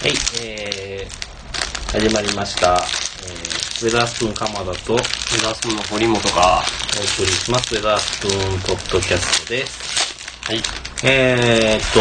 [0.00, 0.12] はい、
[0.44, 2.74] えー、始まりました。
[2.74, 6.62] えー、ウェザースプーン鎌田とお送目指すの堀本が、
[7.00, 7.74] りします。
[7.74, 10.44] ウェザースプーンポッドキャストです。
[10.44, 10.62] はい。
[11.02, 11.92] えーっ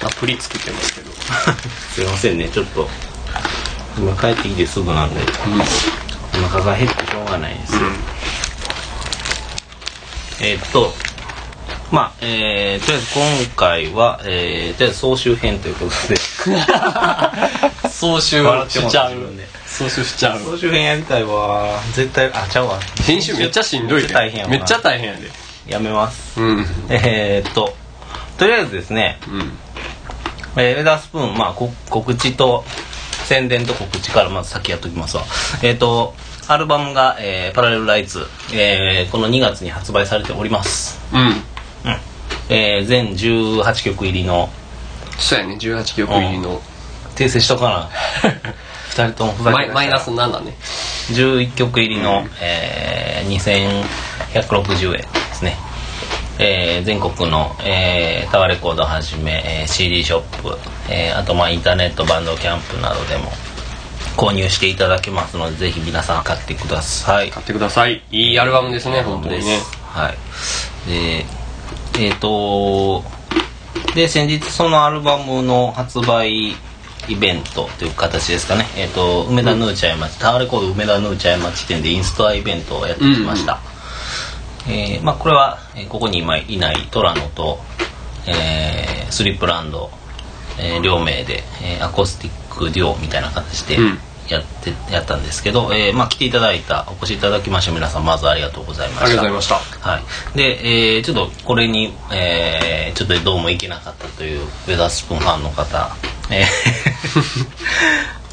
[0.00, 1.12] と、アプリ作ってますけど。
[1.92, 2.88] すいませんね、ちょっと、
[3.98, 5.20] 今帰ってきてすぐなんで、
[6.32, 7.74] お腹が減ってしょうがないです。
[10.40, 10.94] えーっと、
[11.92, 16.16] まあ、えー、とりあえず今回は、えー、とりあえず総集編ということで、
[17.90, 19.12] 総集しちゃう。
[19.66, 20.40] 総集しちゃう。
[20.40, 21.78] 総集編やりたいわ。
[21.92, 22.80] 絶対、あ、ちゃうわ。
[23.06, 24.08] 編集めっちゃしんどいで。
[24.14, 25.30] 大変めっちゃ大変やで。
[25.66, 26.40] やめます。
[26.40, 26.46] うん。
[26.56, 26.66] うん。
[26.88, 27.76] えー、っと、
[28.38, 29.18] とりあえずですね、
[30.56, 32.64] えー、ウェダースプーン、まあ、こ告知と、
[33.26, 35.24] 宣伝と告知からまず先やっときますわ。
[35.62, 36.14] えー、っと、
[36.48, 40.98] アルバムが、えー、パラレルライツ、えー、この2月に発売されております。
[41.12, 41.51] うん。
[41.84, 41.96] うん。
[42.48, 44.48] えー、全18曲入りの、
[45.18, 46.60] そうやね、18曲入りの。
[47.14, 47.90] 訂正しとかな。
[48.90, 50.54] 二人ともふざけてマイマイナス7ね。
[51.12, 53.36] 11曲入りの、えー、
[54.32, 55.56] 2160円ですね、
[56.38, 63.32] えー全国の、えータワーレコードをはじめ、えー CD ショップ、えーあとまあインターネットバンドキャンプなどでも
[64.16, 68.02] 購入していただけますのでぜひ皆さん買ってください買ってください。
[68.10, 69.60] いいアルバムですね、本当にね。
[69.92, 71.24] はいで
[71.98, 73.02] えっ、と
[73.94, 76.50] で先日そのアルバムの発売
[77.08, 78.66] イベントという形ですかね。
[78.76, 83.60] えっ、と梅田 NU茶屋町、タワーレコード梅田 NU茶屋町店でインストアイベントをやってきました、
[84.68, 87.58] えーまあこれは、えーここに今いないトラノと、
[88.26, 89.90] えースリップランド、
[90.58, 99.04] えー両名で、えーアコースティックデュオみたいな形でうんやって、やったんですけど、えーまあ来ていただいたお越しいただきました皆さんまずありがとうございました。
[99.06, 99.88] ありがとうございました。
[99.90, 100.02] はい、
[100.36, 105.96] で、えーちょっとこれに、えーちょっとどうもいけなかったというウェザースプーンファンの方、
[106.30, 106.46] えー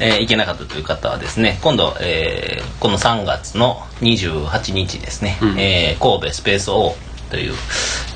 [0.00, 5.58] えーいけなかったという方はですね今度、えーこの3月の28日ですね、うん。
[5.58, 6.94] えー神戸スペース O
[7.30, 7.54] という、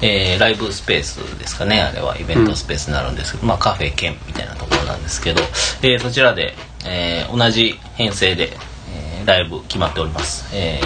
[0.03, 5.43] えーライブスペースですかねあれはイベントスペースになるんですけど、まあカフェ兼みたいなところなんですけど、
[5.83, 8.53] えーそちらで、えー同じ編成で、
[8.93, 10.81] えーライブ決まっております、え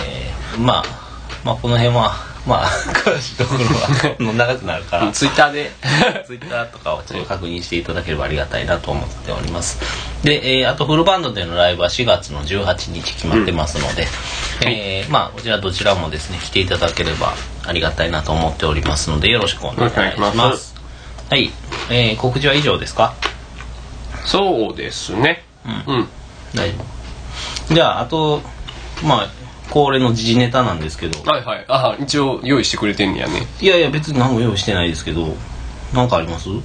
[0.54, 0.84] ーまあ
[1.44, 2.14] まあこの辺は
[2.47, 5.10] まあ詳しいところは長くなるから。
[5.12, 5.70] ツイッターで。
[6.26, 9.78] ツイッターとかをちょっと確認していただければありがたいなと思っております。
[10.25, 14.08] で、えーあとフルバンドでのライブは4月の18日決まってますので、
[14.64, 17.34] えーまあこちらどちらもですね来ていただければ
[17.66, 20.19] ありがたいなと思っておりますのでよろしくお願いします。
[20.19, 20.75] お願いします。
[21.28, 21.50] はい、
[21.91, 23.12] えー告知は以上ですか？
[24.25, 25.44] そうですね。
[25.87, 26.09] うん。
[26.55, 26.79] 大丈
[27.69, 28.41] 夫じゃああと
[29.05, 29.29] まあ
[29.71, 31.31] 恒例の時事ネタなんですけど。
[31.31, 31.65] はいはい。
[31.69, 33.47] あ、一応用意してくれてんねやね。
[33.61, 35.34] いやいや別に何も用意してないですけど。
[35.93, 36.49] 何かあります？
[36.51, 36.62] う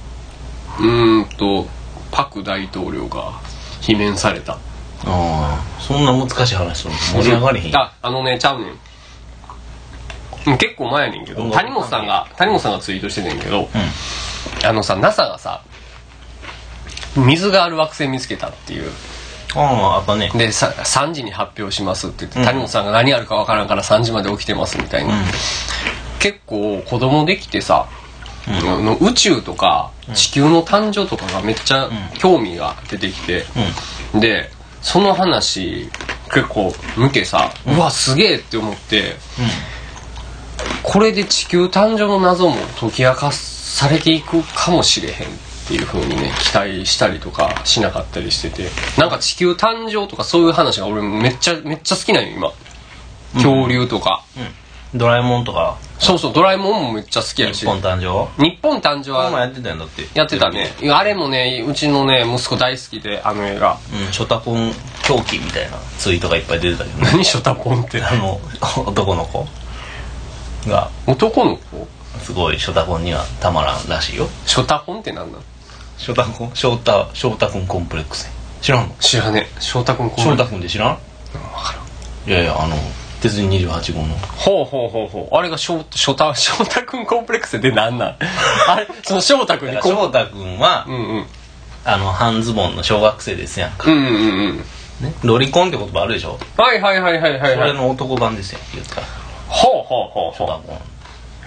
[0.80, 1.66] ーんと、
[2.10, 3.32] パク大統領が
[3.80, 4.54] 罷免された。
[4.54, 4.58] あ
[5.06, 6.98] あそんな難しい話するの？
[6.98, 8.68] 盛り上がれへんあ、あのね、ちゃうねん。
[8.68, 11.50] うん結構前やねんけど、うん。
[11.50, 14.66] 谷本さんが、谷本さんがツイートしてんねんけど、うん。
[14.68, 15.62] あのさ、NASA がさ、
[17.16, 18.90] 水がある惑星見つけたっていう。
[19.54, 20.30] あああったね。
[20.34, 22.44] で、さ3時に発表しますって言って、うん。
[22.44, 25.14] 谷本さんが何あるかわからんから3時まで起きてますみたいな。
[25.16, 25.24] うん。
[26.18, 27.88] 結構子供できてさ、
[28.48, 28.54] うん。
[28.54, 31.88] あの宇宙とか地球の誕生とかがめっちゃ
[32.18, 33.44] 興味が出てきて、
[34.14, 34.20] うん。
[34.20, 34.50] で、
[34.82, 35.88] その話
[36.32, 39.16] 結構向けさ、うわ、すげえって思って、
[40.82, 45.28] これで地球誕生の謎も解き明かされていくかもしれへん。
[45.28, 45.30] っ
[45.66, 52.52] ていう風にね、期待したりとかしなかったりしてて、なんか地球誕生とかそういう話が俺めっちゃ、めっちゃ好きなんよ、今。
[53.34, 54.24] 恐竜とか。
[54.36, 54.48] うん
[54.96, 57.62] ドラえもんとかそうそう、ドラえもんもめっちゃ好きやし。
[57.62, 58.30] 日本誕生？
[58.40, 60.70] 日本誕生はやってたんだってやってたね。
[60.92, 63.76] あれもね、うちのね、息子大好きで、あの映画。
[63.92, 64.70] うんショタコン
[65.02, 68.00] 狂気みたいなツイートがいっぱい出てたけどね 何ショタポンって？
[68.04, 68.40] あの
[68.86, 69.48] 男の子
[70.68, 71.88] が男の子？
[72.22, 75.42] すごいショタコンにはたまらんらしいよショタポンって何なの
[75.98, 78.30] ショタコンショータショータコンコンプレックス
[78.60, 78.94] 知らんの？
[78.98, 79.60] 知らねえ。
[79.60, 80.88] ショタ君こショータコンって知らん？
[80.90, 80.96] わ
[81.62, 82.30] からん。
[82.30, 82.76] いやいやあの
[83.20, 85.36] 鉄人28号のほうほうほうほう。
[85.36, 88.16] あれがショショタ、ショタ君コンプレックスで何なん？
[88.68, 91.26] あれ、そのショータ君にコン翔太君は、うんうん。
[91.84, 94.56] あの半ズボンの小学生ですやんか、うんうんうんうん。
[95.00, 96.38] ね、ロリコンって言葉あるでしょ？
[96.56, 97.54] はいはいはいはいはい、はい。
[97.56, 99.06] それの男版ですよ言ったら
[99.48, 100.62] ほうほうほうほ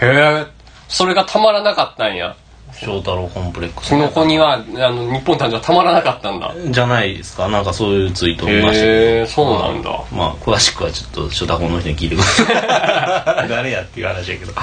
[0.01, 0.05] う。
[0.05, 0.45] へえ。
[0.88, 2.35] それがたまらなかったんや。
[2.73, 3.89] 翔太郎コンプレックス。
[3.89, 4.57] その子には、あ
[4.91, 6.53] の、日本誕生はたまらなかったんだ。
[6.69, 7.47] じゃないですか。
[7.47, 9.89] なんかそういうツイートを見ましたへえ、そうなんだ。
[10.11, 13.47] まあ詳しくはちょっと初タコの人に聞いてください。
[13.49, 14.53] 誰やっていう話やけど。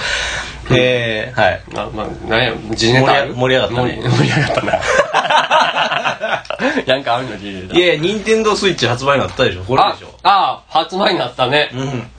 [0.70, 1.62] えー、はい。
[1.72, 3.12] まあ、まあ、なんや、時ネタ？
[3.12, 4.00] ある盛り上がったね。
[4.02, 4.80] 盛り上がったな。
[6.86, 9.64] なんかあるのに入れたいや任天堂スイッチ発売になったでしょ。
[9.64, 10.14] これあでしょ。
[10.22, 11.70] あ発売になったね。
[11.74, 12.10] うん。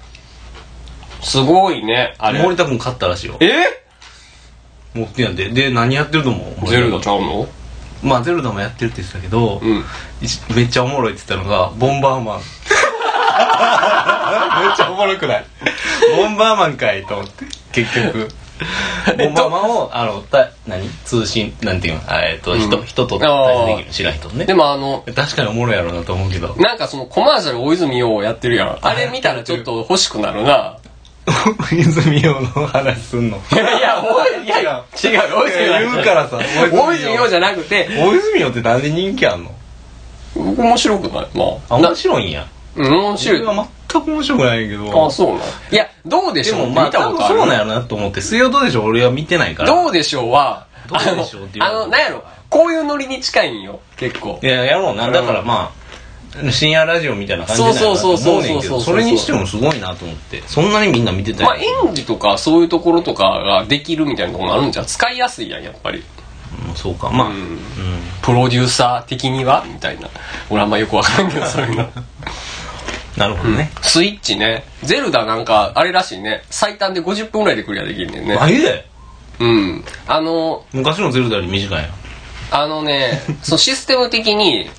[1.21, 2.39] すごいねあれ。
[2.39, 3.37] 森田君買ったらしいよ。
[3.39, 3.84] え？
[4.95, 5.49] 持ってやんで。
[5.49, 7.47] で何やってると思うゼルダちゃうの？
[8.03, 9.83] まあゼルダもやってるって言ってたけど、うん。
[10.21, 12.39] 一めっちゃおもろいって言ったのがボンバーマン。
[14.61, 15.45] めっちゃおもろくない？
[16.15, 18.29] ボンバーマンかいと思って結局。
[19.17, 20.89] ボンバーマンをあのた何？
[21.03, 22.01] 通信なんていうの？
[22.07, 24.45] あえっと、人人と対戦できる知らん人とね。
[24.45, 26.55] でもあの確かにおもろいやろうなと思うけど。
[26.55, 28.77] なんかそのコマーシャル大泉洋やってるやん。
[28.81, 30.77] あれ見たらちょっと欲しくなるな
[31.71, 33.37] 泉洋の話すんの？
[33.51, 34.85] いやいや大いやいや。
[35.03, 35.91] 違う大泉洋。
[35.91, 36.39] 言うからさ。
[36.71, 37.87] 大泉洋じゃなくて。
[37.97, 39.51] 大泉洋ってなんで人気あんの？
[40.35, 41.27] 面白くない。
[41.33, 41.75] まあ。
[41.75, 42.47] あ面白いんや。
[42.75, 43.41] うん面白い。
[43.41, 45.05] 俺は全く面白くないけど。
[45.07, 45.39] あそうなん
[45.71, 46.59] いやどうでしょう？
[46.59, 47.39] でもまあ見た多分ことある？
[47.39, 48.85] そうなんやろなと思って水曜どうでしょう？
[48.85, 49.69] 俺は見てないから。
[49.69, 52.23] どうでしょうはどうでしょうっていうあのあのなんやろ？
[52.49, 53.79] こういうノリに近いんよ。
[53.97, 54.39] 結構。
[54.43, 55.09] いややろうな。
[55.09, 55.84] だからまあ
[56.51, 66.03] 深夜ラジオみたいな感じなんやなとそうそうそうそうそれにしてもすごいなと思ってそんなにみんな見てたまあ演技とかそういうところとかができるみたいなところもあるんじゃん使いやすいやんやっぱり
[66.69, 67.59] うんそうかまあうん
[68.21, 70.09] プロデューサー的にはみたいな
[70.49, 71.89] 俺あんまよくわからんけどそういうの
[73.17, 78.85] なるほどねスイッチねゼルダなんかあれらしいね最短で50分ぐらいでクリアできるねんねマジで
[79.39, 81.91] うんあの昔のゼルダより短いやん
[82.51, 84.69] あのねそのシステム的に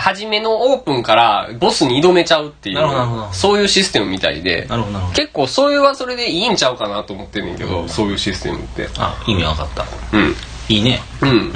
[0.00, 3.32] 初めのオープンからボスに挑めちゃうっていうなるほどなるほど。
[3.32, 5.16] そういうシステムみたいでなるほどなるほど。
[5.16, 7.88] 結構それはそれでいいんちゃうかなと思ってんねんけど、うん。
[7.88, 8.88] そういうシステムって。
[8.98, 9.84] あ意味わかった。
[10.16, 10.34] うん。
[10.68, 11.00] いいね。
[11.20, 11.52] うん。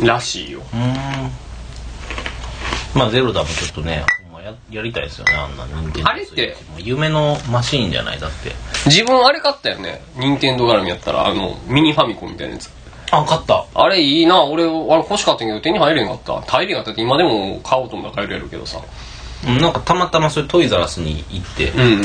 [0.00, 0.60] うん、らしいよ。
[0.72, 1.30] うーん。
[2.94, 6.56] まあゼルダもちょっとねほんまややりたいですよねあんな任天堂あれって？
[6.78, 8.50] 夢のマシーンじゃないだって。
[8.86, 10.02] 自分あれ買ったよね。
[10.16, 12.70] 任天堂絡みやったらあのミニファミコンみたいなやつ
[13.10, 13.66] あ買った。
[13.74, 14.44] あれいいな。
[14.44, 16.40] 俺あれ欲しかったけど手に入れんかった。
[16.42, 18.78] 入れんかったって今でも買おうと思ったら買えるやろうけどさ。
[18.78, 22.04] うんなんかたまたまそれトイザラスに行って、うんうんうん。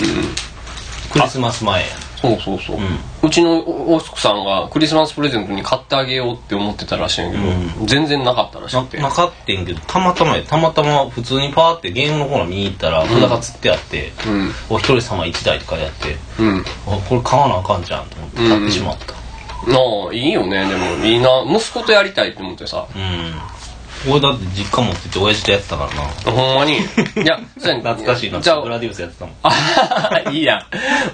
[1.11, 1.87] クリスマス前や。
[2.21, 2.79] そうそうそう、う
[3.23, 8.97] うちのお奥さんがクリスマスプレゼントに買ってあげようって思ってたらしいんやけど、全然なかったらしくて。
[8.97, 10.43] ななかってんけどたまたまや。
[10.43, 14.51] たまたま普通にパーってゲームのコーナー見に行ったら札が釣ってあって、うん。
[14.69, 16.63] お一人様1台とかやってうん。
[16.87, 19.13] あこれ買わなあかんじゃんと思って買ってしまった。
[19.13, 19.19] な
[19.67, 20.67] あいいよね。
[20.67, 22.85] でもいいな息子とやりたいって思ってさ。
[22.95, 26.31] うん、俺だって実家持ってて親父とやってたからな。
[26.31, 26.77] ほんまに。
[26.77, 28.39] いや 懐かしいな。
[28.39, 29.35] じゃあブラディウスやってたもん。
[29.43, 30.57] あいいや。
[30.57, 30.63] ん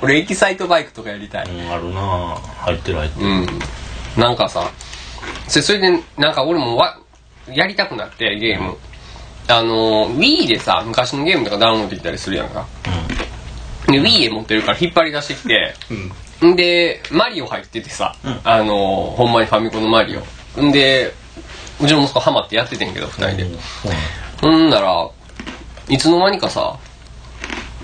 [0.01, 1.45] 俺エキサイトバイクとかやりたい。
[1.45, 2.37] うんあるな。
[2.65, 3.27] 入ってる入ってる。
[3.27, 3.59] うん。
[4.17, 4.69] なんかさ
[5.47, 6.97] そそれでなんか俺もわ
[7.47, 8.77] やりたくなってゲーム。
[9.47, 12.65] あの Wii でさ昔のゲームとかダウンロードできたりするやんか。
[13.87, 15.75] で Wii へ持ってるから引っ張り出してきて。
[15.89, 16.11] うん
[16.43, 18.39] んでマリオ入っててさ、うん。
[18.43, 20.61] あのほんまにファミコンのマリオ。
[20.61, 21.13] んで
[21.81, 23.91] うちの息子ハマってやっててんけど二人で、そう
[24.41, 25.09] ほんなら、
[25.89, 26.77] いつの間にかさ、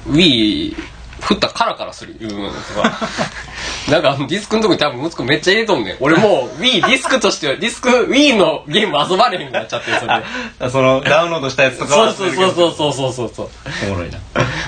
[0.08, 0.76] Wii、
[1.22, 3.00] 振ったらカラカラするいうのとか、
[3.90, 5.98] なんかディスクのとこに多分息子めっちゃ入れとんねん。
[6.00, 10.70] 俺もう Wii ディスクとしては、ディスク、Wii のゲーム遊ばれへんくなっちゃって、それ。
[10.70, 13.50] そのダウンロードしたやつとかそうはそうそうそうそうそうそうそう。
[13.88, 14.20] おもろいな。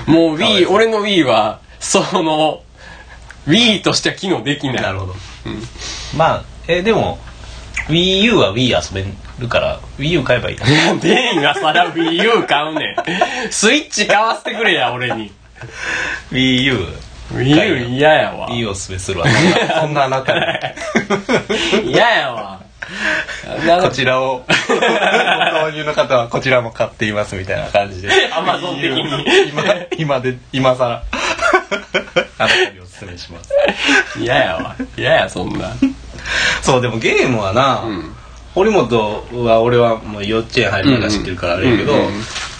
[0.06, 2.62] もう Wii、俺の Wii は、その、
[3.50, 4.82] Wii としては機能できない。
[4.82, 5.14] なるほど、
[6.16, 7.18] まあえでも
[7.88, 10.56] WiiU は Wii 遊べるから WiiU 買えばいい
[11.00, 12.96] デンがさら Wii U 買うね
[13.48, 13.50] ん。
[13.50, 15.32] スイッチ買わせてくれや、俺に。
[16.30, 16.86] WiiU
[17.32, 18.48] Wii U 嫌やわ。
[18.48, 19.26] Wii をおすすめするわ
[19.80, 22.60] そんなあなたに嫌やわ。
[23.80, 29.62] こかちらをご購入の方はこちらも買っていますみたいな感じで Amazon 的に今
[29.96, 31.04] 今で今さら
[32.38, 33.54] あなたにおすすめします
[34.18, 34.76] 嫌やわ。
[34.96, 35.72] 嫌や、そんな。
[36.62, 38.14] そうでもゲームはな、うん。
[38.54, 41.92] 堀本は俺はもう幼稚園入るから知ってるからあれやけど、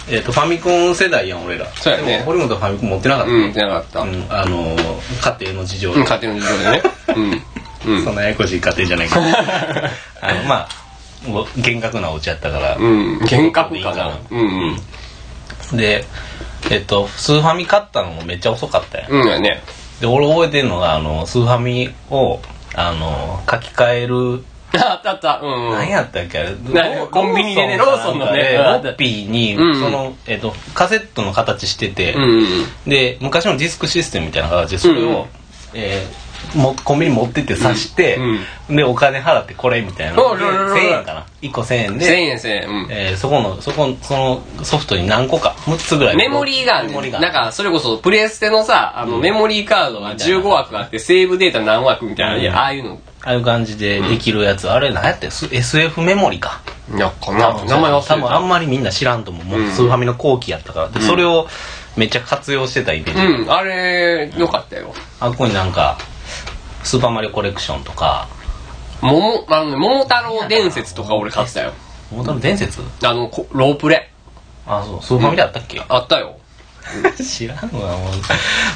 [0.09, 3.99] えっとファミコン世代やん俺らそうやねでも堀本はファミコン持ってなかった、うん、じゃなかった。
[4.01, 4.75] うん、うんあの
[5.21, 6.83] 家庭の事情で、家庭の事情でね。
[7.85, 7.93] うん。
[7.93, 8.03] うん。
[8.05, 9.21] そんなややこしい家庭じゃないけど
[10.21, 10.69] あのまあ
[11.57, 13.19] 厳格なお家やったから、うん。
[13.19, 13.95] 幻覚かな。
[13.95, 14.77] なうん
[15.71, 15.77] うん。
[15.77, 16.05] で
[16.69, 19.61] えっとスーファミ買ったのもめっちゃ遅かったやん、うんやね。
[20.01, 22.39] で俺覚えてるのがあのスーファミを
[22.75, 24.43] あの書き換える。
[24.73, 25.39] あったあった。
[25.43, 25.73] うんうん。
[25.73, 26.51] 何やったっけあれ？
[26.51, 28.53] なコンビニでねロローソンのね。
[28.57, 29.79] ロッピーに、うん。
[29.79, 32.65] その、えっと、カセットの形してて、うんうん。
[32.87, 35.25] で昔のディスクシステムみたいな形でそれを、うん。
[35.73, 38.19] えーもコンビニ持ってって刺して、
[38.69, 40.15] でお金払ってこれみたいな。
[40.15, 41.25] でおるるるる1000円かな。
[41.41, 42.05] 1個1000円で。
[42.05, 42.69] 1000円1000円。
[42.69, 42.87] うん。
[42.89, 47.11] えーそこのそこそのソフトに何個か6つぐらいメモリーがあるね。
[47.11, 52.99] なんか、それこそ、プレステのさ、あの、メモリーカードが15枠あって、セーブデータ何枠みたいな、いやああいうの。
[53.23, 56.61] ああいう感じでできるやつ、あれ何やって SF メモリか。
[56.97, 58.15] やっかな名前忘れた。
[58.15, 59.45] 多分あんまりみんな知らんと思う。
[59.45, 59.71] もううん。
[59.71, 60.89] スーファミの後期やったから。
[60.89, 61.47] でそれを
[61.95, 63.51] めっちゃ活用してたイメージ、うん。
[63.51, 64.93] あれよかったよ。
[65.19, 65.97] あここになんか
[66.83, 68.27] スーパーマリオコレクションとか。
[69.01, 71.73] 桃あのね桃太郎伝説とか俺買ってたよ。
[72.11, 72.81] 桃太郎伝説？
[73.03, 74.11] あのこロープレ。
[74.67, 75.01] あそう。
[75.01, 76.37] スーファミであったっけ、あったよ。
[77.17, 78.13] 知らんわもう。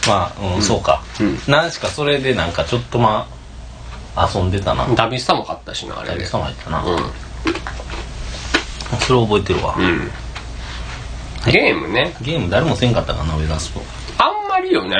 [0.07, 1.39] まあ、うんそうか、うん。
[1.47, 3.27] 何しかそれでなんかちょっとま
[4.15, 4.87] あ遊んでたな。
[4.95, 6.23] ダビスタも買ったしなあれで。
[6.23, 6.97] 大さん入ったな、うん。
[8.99, 10.11] それ覚えてるわ、うん。
[11.51, 12.15] ゲームね。
[12.21, 13.81] ゲーム誰もせんかったかな上出すと
[14.17, 14.95] あんまりよね、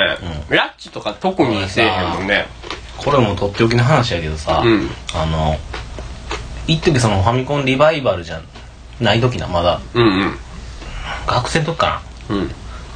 [0.50, 2.46] ラッチとか特にせえへんもんね
[3.06, 4.88] これもとっておきの話やけどさ、うん。
[5.14, 5.54] あの
[6.66, 8.42] 一時そのファミコンリバイバルじゃ
[9.00, 9.80] ない時なまだ。
[9.94, 10.34] うんうん。
[11.24, 12.36] 学生の時かな。
[12.36, 12.50] うん。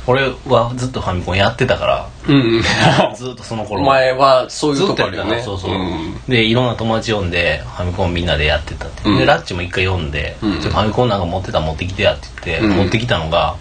[0.09, 2.63] 俺はずっとファミコンやってたからうんうん。
[3.15, 3.83] ずっとその頃。
[3.83, 5.43] お前はそういうとこあるよね。
[5.43, 6.21] そうそう、ん。
[6.29, 9.19] でいろんな友達呼んでファミコンみんなでやってたって、うん。
[9.19, 12.77] でラッチも一回呼んで、ファミコンなんか持ってた持ってきてやって言って、うん。
[12.79, 13.55] 持ってきたのが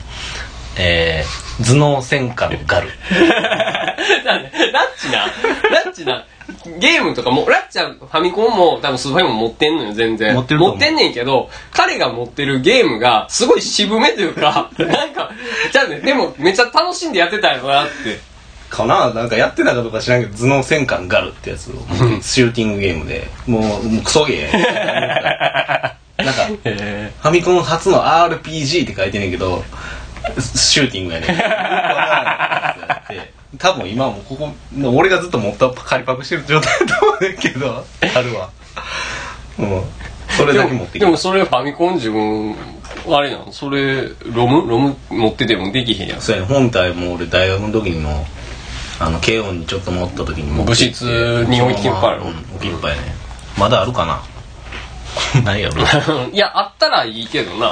[0.82, 2.88] えー、頭脳戦艦ガル。
[4.26, 6.26] なんでラッチな、ラッチな、
[6.80, 10.36] ゲームとかも、ラッチはファミコンも多分スーファミも持ってんのよ、全然。
[10.36, 15.32] 持ってる持ってんねんけど、彼が持ってるゲームが、すごい渋めというか、 なんか、
[15.72, 18.20] じゃあね、でもめっちゃ楽しんでやってたんやろなって。
[18.70, 21.74] かななんかやってたかどうか知らんけど頭脳戦艦ガルってやつを
[22.22, 23.28] シューティングゲームで。
[23.48, 25.94] もうもうクソゲー。
[26.24, 29.64] なんかへファミコン初の RPG って書いてんねんけど
[30.38, 31.30] シューティングやねん
[33.58, 34.52] 多分今もここ
[34.94, 37.84] 俺がずっと持った仮パクしてる状態だと思うねんけど。
[38.14, 38.50] 春は
[39.58, 39.84] うん。
[40.38, 41.06] それだけ持ってきた。
[41.06, 42.56] でもそれファミコン自分、
[43.10, 44.70] あれなのそれ、ロム？
[44.70, 46.22] ロム持っててもできへんやん。
[46.22, 46.48] そうやね。
[46.48, 48.26] 本体も俺大学の時にも
[49.00, 50.86] あの慶応にちょっと持った時に持ってきて。
[50.90, 52.22] 部室に置きっぱいある。
[52.22, 52.28] うん。
[52.56, 53.16] 置きっぱいやね。
[53.58, 54.22] まだあるかな？
[55.44, 55.82] ないやろ。
[56.32, 57.72] いや、あったらいいけどな。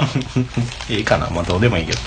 [0.88, 1.28] い いかな。
[1.30, 1.98] まあどうでもいいけど。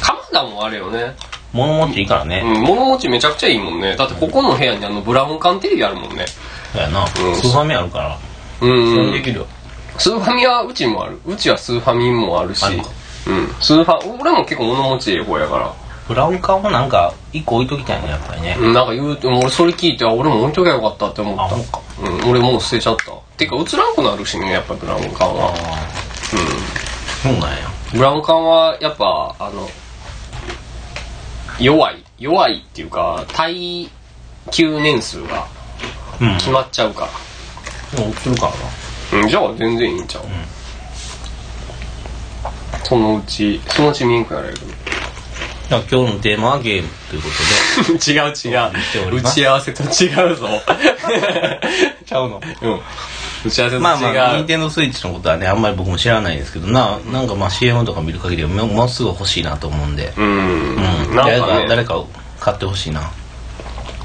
[0.00, 1.14] 鎌田もあれよね。
[1.56, 3.96] 物持ちいいからね、うん、物持ちめちゃくちゃいいもんね。
[3.96, 6.26] だってここの部屋にあのブラウン管テレビあるもんね。
[6.72, 8.18] そうやな、んスーファミあるから
[8.60, 9.12] うん、それうん。
[9.12, 9.46] できるよ、
[9.98, 11.18] スーファミはうちもある。
[11.26, 12.64] うちはスーファミもあるし。
[12.64, 12.88] あるか
[13.28, 13.48] うん。
[13.60, 15.72] スーファ、俺も結構物持ちいい方やから。
[16.08, 21.56] ブラウン管はなんか一個置いときたいねやっぱりね、うん、なんか言うて、俺それ聞いて、あ、俺も置いときゃよかったって思った。
[22.08, 23.12] うん、俺もう捨てちゃった。
[23.36, 25.52] てか、映らんくなるしね、やっぱブラウン管あは。
[25.52, 25.56] あ
[27.22, 27.56] そうなんや
[27.92, 29.68] ブラウン管は、やっぱ、あの、
[31.58, 32.04] 弱い。
[32.18, 33.90] 弱いっていうか、耐
[34.50, 35.46] 久年数が
[36.20, 37.08] うん決まっちゃうか
[37.94, 38.00] ら。
[38.00, 40.24] もう映るからなうん、じゃあ全然いいんちゃう、
[42.82, 44.56] そのうち、そのうちミンクやれる。
[44.56, 47.28] じゃあ今日のテーマはゲームというこ
[47.86, 48.72] とで 違う違う。
[48.92, 50.48] ております打ち合わせと違うぞ。
[52.06, 52.80] ちゃうのうん。
[53.46, 53.80] 打ち合わせと違う。
[53.80, 60.76] まあまあ、ニンテンドースイッチのことはね、あんまり僕も知らないんですけど、な、なんかまあ CM とか見る限りはももうすぐ欲しいなと思うんで、うん。
[61.14, 62.04] 誰か、誰か
[62.40, 63.10] 買ってほしいな。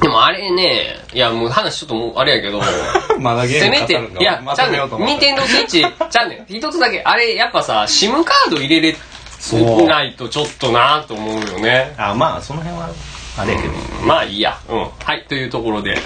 [0.01, 2.59] でもあれね、いやもう話ちょっともうあれやけど、
[3.19, 8.97] まだゲせめて、いや、ちゃん、ニンテンドースイッチ、ちゃうねん、一つだけ、あれやっぱさ、SIM カード入れれ
[9.41, 11.93] そうないとちょっとなと思うよね。
[11.97, 12.89] あ、まあ、その辺は、
[13.37, 13.73] あれやけど。
[14.05, 14.59] まあいいや。
[14.69, 14.89] うん。
[15.03, 15.97] はい、というところで、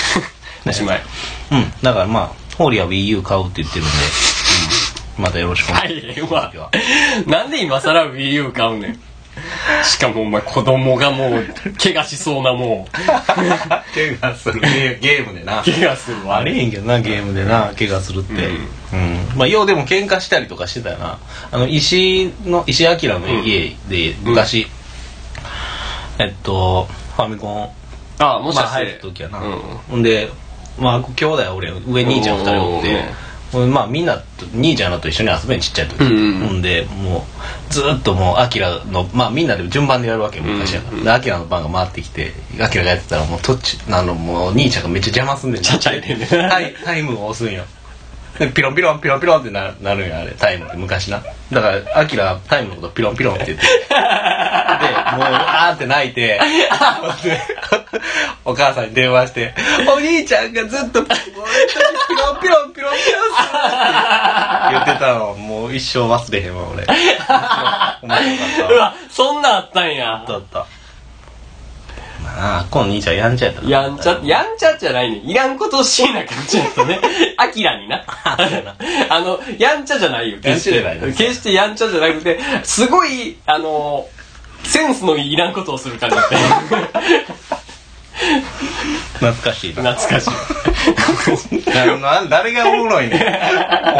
[0.66, 1.02] おしまい。
[1.52, 1.72] うん。
[1.82, 3.94] だからまあ、ホーリーは Wii U 買うって言ってるんで、
[5.18, 5.24] うん。
[5.24, 6.56] またよろしくお願はいい、します。
[6.56, 6.70] うわ。
[7.26, 9.00] なんで今更 Wii U 買うねん。
[9.84, 11.44] しかもお前子供がもう、
[11.82, 14.60] 怪我しそうなもう、 怪我する。
[14.60, 15.62] ゲゲームでな。
[15.62, 16.38] 怪我するわ。
[16.38, 18.48] あれへんけどな、ゲームでな、怪我するって。
[18.92, 19.28] うん。
[19.36, 21.18] まあ、ようでも喧嘩したりとかしてたよな。
[21.52, 24.66] あの、石井の、石井明の家で、昔、
[26.18, 27.70] えっと、ファミコン、
[28.18, 29.06] あもしまあ入かして。
[29.06, 29.38] る時やな。
[29.38, 29.52] うん
[29.90, 30.28] ほんで、
[30.78, 33.04] まあ、兄弟俺、上兄ちゃん二人おって、
[33.68, 36.04] まあみんなと、兄ちゃんらと一緒に遊べんちっちゃい時。
[36.04, 37.26] うんうんで、も
[37.70, 41.02] う、ずーっともう、アキラの、まあみんなで順番でやるわけ、昔やから。
[41.02, 46.26] で、アキラの番が回ってきて、アキラがやってたら、もう、とっち、あの、もう、兄ちゃんがめっちゃ邪魔すんでんちゃちゃ入れんね
[46.84, 47.64] タイ、ムを押すんよ。
[48.38, 51.22] でピロンピロンピロンピロンってななるんよ、あれ、タイムって昔な。
[51.52, 53.66] だから、アキラタイムのことピロンピロンって言って。
[54.90, 56.40] で、もう、あーって泣いて、
[57.22, 57.40] で
[58.44, 59.54] お母さんに電話して、
[59.88, 61.18] お兄ちゃんがずっと、ピロンピ
[62.16, 62.98] ロンピロンピロって
[64.72, 66.84] 言ってたの、もう一生忘れへんわ、俺。
[68.74, 70.26] うわ、そんなんあったんやあっ。
[70.26, 70.66] たあった。
[72.22, 75.22] まあ、この兄ちゃんやんちゃやったやんちゃ、やんちゃじゃないね。
[75.24, 77.00] いらんことをしな感じやったね。
[77.36, 78.04] アキラにな。
[79.08, 80.38] あの、やんちゃじゃないよ。
[80.42, 81.12] 決して。
[81.16, 84.06] 決してやんちゃじゃなくて、すごい、あの、
[84.64, 86.34] センスのいらんことをする感じだった。
[86.34, 86.40] よ。
[89.14, 89.94] 懐かしいな。
[89.94, 90.28] 懐かし
[91.52, 91.60] い。
[92.00, 93.20] な誰がおもろいねん。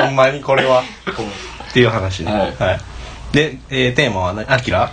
[0.06, 0.82] ほんまにこれは。
[1.70, 2.32] っていう話ね。
[2.32, 2.80] はい。
[3.32, 4.50] で、えーテーマは何？
[4.52, 4.92] アキラ？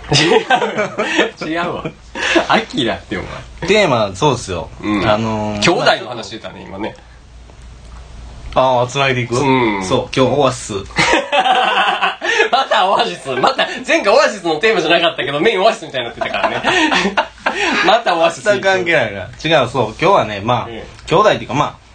[1.44, 1.84] 違うわ。
[2.48, 3.68] アキラってお前。
[3.68, 5.08] テーマそうですよ、うん。
[5.08, 6.94] あのー兄弟の話してたね今ね。
[8.54, 9.84] ああつないでいく、うん。
[9.84, 10.74] そう今日オアシス
[12.52, 13.30] またオアシス。
[13.30, 16.62] また前回オアシスのテーマじゃなかったけどメインオアシスみたいになってたからね。
[17.86, 18.44] またオアシス。
[18.44, 19.22] 全く関係ないな。
[19.22, 19.86] 違うそう。
[20.00, 21.06] 今日はねまあ、ええ。
[21.06, 21.88] 兄弟っていうかまあ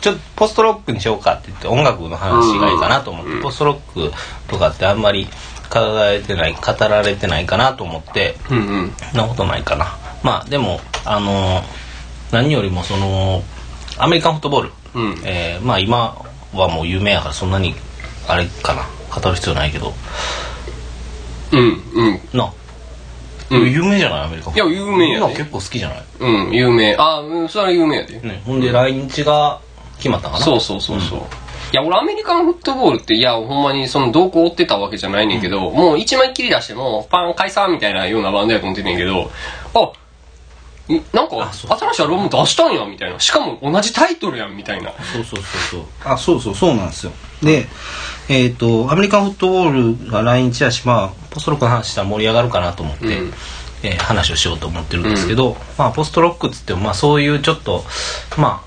[0.00, 3.42] ちょっとポストロックにしようかって言って音楽の話がいいかなと思って、うん。
[3.42, 4.12] ポストロック
[4.48, 5.28] とかってあんまり
[5.70, 8.94] 語られてない語られてないかなと思ってうんうん。
[9.10, 9.96] そんなことないかな。
[10.22, 11.62] まあでもあの
[12.30, 13.42] 何よりもその
[13.98, 15.20] アメリカンフットボール、うん。
[15.24, 16.16] えーまあ今
[16.54, 17.74] はもう有名やからそんなに
[18.26, 19.94] あれかな語る必要ないけど。
[21.52, 22.38] うんうん。
[22.38, 22.52] な、
[23.50, 23.70] うん。
[23.72, 24.50] 有名じゃないアメリカ。
[24.50, 25.26] ンいや有名やで。
[25.26, 26.04] 今結構好きじゃない？
[26.20, 26.96] うん有名。
[26.98, 28.20] あうんそれは有名やで。
[28.20, 29.60] ね、ほんで来日が
[29.96, 30.44] 決まったかな？
[30.44, 31.22] そうそうそうそう、い
[31.72, 39.30] や俺アメリカンフットボールっていやほんまにその動向追ってたわけじゃないねんけど、もう一枚きり出してもうパン解散みたいなようなバンドやと思ってんねんけど
[39.74, 39.92] あい
[41.12, 43.20] なんか新しいアルバム出したんやみたいな。
[43.20, 44.92] しかも同じタイトルやんみたいな。
[45.12, 45.82] そうそうそうそう。
[46.04, 47.12] あそうそうそうなんですよ。
[47.42, 47.68] で
[48.28, 53.32] えっ、とアメリカンフットボールが来日やしまあポストロックの話したら盛り上がるかなと思って、うん。
[53.82, 57.84] えー話をしようと思ってるんですけど、まあポストロックっつってもまあそういうちょっと
[58.36, 58.64] ま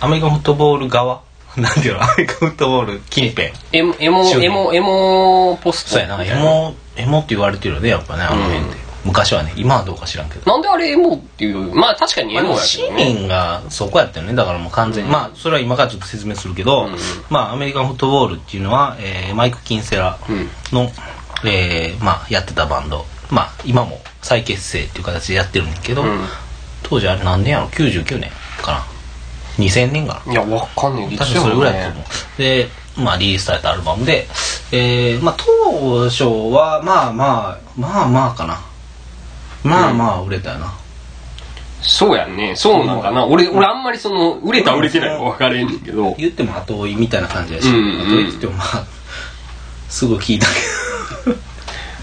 [0.00, 1.22] あアメリカンフットボール側
[1.56, 2.02] なんていうの？
[2.02, 3.52] アメリカンフットボール近辺。
[3.72, 5.90] エモエモエモエモポスト。
[5.92, 10.50] そうやなエモエモって言われてるよねやっぱねあの辺って、昔はね今はどうか知らんけど。
[10.50, 13.04] なんであれエモっていうまあ確かにエモやけ市どね。
[13.14, 14.34] 民がそこやったよね。
[14.34, 16.96] だからもう完全に、まあそれは今からちょっと説明するけど、うん。
[17.28, 20.18] まあアメリカンフットボールっていうのは、えーマイク・キンセラ
[20.72, 20.90] の、
[21.44, 23.04] えーまあやってたバンド。
[23.30, 26.26] まあ今も再結成っていう形でやってるんだけど、うん。
[26.82, 28.30] 当時あれ何年やろ？99年
[28.62, 28.84] かな
[29.64, 30.32] ？2000年かな？
[30.32, 31.16] いやわかんねえ。
[31.16, 32.38] 確かそれぐらいだと思う。
[32.38, 34.28] でまあリリースされたアルバムで
[34.70, 38.60] えー、まあ当初はまあまあまあまあかな
[39.64, 40.72] まあまあ売れたよな、
[41.82, 42.54] そうやんね。
[42.56, 43.26] そうなんかな。
[43.26, 46.14] 俺俺あんまりその売れた売れてないか分からへんねんけど。
[46.18, 48.86] 言っても後追いみたいな感じやし、うんうん後追いって言ってもまあ
[49.88, 50.52] すぐ聞いたけ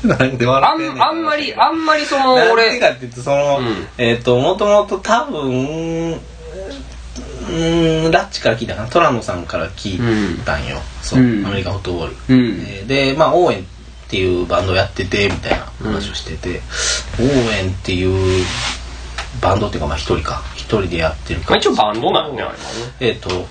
[0.07, 0.15] ど。
[0.15, 3.87] なんであ笑ってんねんあんまりあんまりそのなんで俺かって言うとその、うん。
[3.97, 8.87] えっ、ともともと多分うーんラッチから聞いたかな。
[8.89, 11.45] トラノさんから聞いたんよ、そう、うん。
[11.45, 12.65] アメリカンフットボール、うん。
[12.67, 13.65] えーでまあ応援
[14.09, 16.61] っていうバンドをやっててみたいな話をしてて、
[17.19, 18.43] 応援っていう
[19.39, 20.41] バンドっていうかまあ一人か。
[20.55, 21.51] 一人でやってるか。
[21.51, 22.59] まあ一応バンドなんねあれはね。
[22.99, 23.45] えっ、と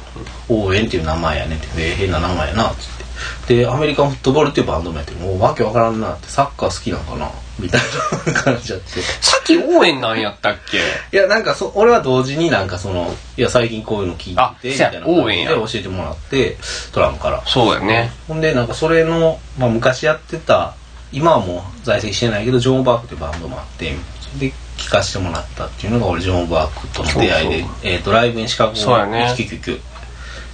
[0.48, 3.54] 応援っていう名前やねってで変な名前やなっつって。
[3.54, 5.18] でアメリカンフットボールっていうバンドもやってる。
[5.18, 6.26] もうわけわからんなって。
[6.26, 7.80] サッカー好きなんかなみたい
[8.26, 9.00] な感じやって。
[9.20, 10.78] さっき応援なんやったっけ？
[11.16, 15.50] いやなんかそ俺は同時になんかそのいや最近こういうの聞いあててみたいな感じ応援や。
[15.50, 16.56] で教えてもらって
[16.92, 17.42] トラムから。
[17.46, 18.10] そうやね。
[18.28, 20.74] ほんでなんかそれの、まあ、昔やってた
[21.12, 23.94] 今はもう在籍してないけどジョン・オブ・アークっていうバンドもあって
[24.38, 27.70] で聴かせてもらったっていうのが俺ジョン・オブ・アークとの出会いでそう。
[27.82, 29.34] えーとライブインシカゴそうやね。
[29.36, 29.80] 1999っ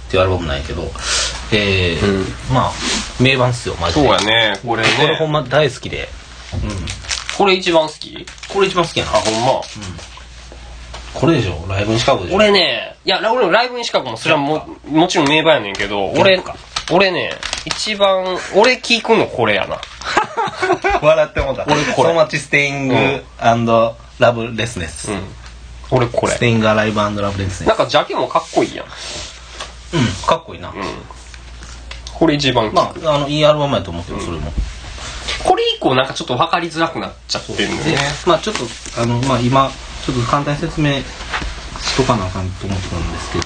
[0.07, 0.83] ていうアルバムなんやけど
[1.51, 2.25] えーうん。
[2.53, 2.71] まあ
[3.19, 4.07] 名盤っすよマジで。
[4.07, 4.59] そうやね。
[4.65, 4.89] これね。
[4.97, 6.07] これほんま大好きで、うん、
[7.37, 8.25] これ一番好き？
[8.49, 9.11] これ一番好きやな。
[9.11, 9.61] あほんま。
[11.13, 11.65] これでしょ？
[11.67, 12.35] ライブインシカゴでしょ？
[12.35, 16.41] 俺ねいや俺もライブにしかもそれはももちろん名場やねんけど俺
[16.91, 17.33] 俺ね
[17.65, 19.79] 一番俺聞くのこれやな。
[21.01, 21.63] 笑ってもうた。
[21.65, 22.09] 俺これ。
[22.09, 23.47] So much staying うん。
[23.47, 23.71] and
[24.19, 25.21] lovelessness、うん。
[25.91, 26.33] 俺これ。
[26.33, 28.85] staying alive and lovelessness なんかジャケもかっこいいやん。
[28.85, 28.91] うん
[30.27, 30.75] かっこいいな、うん。
[32.13, 34.51] これ一番聞く、まああのいいアルバムやと思ってるそれも、
[35.43, 38.03] これ以降なんかちょっと分かりづらくなっちゃってるんだでよね。
[38.25, 39.71] まあちょっとあのまあ今
[40.05, 43.45] ちょっと簡単に説明しとかなあかんと思ってたんですけど。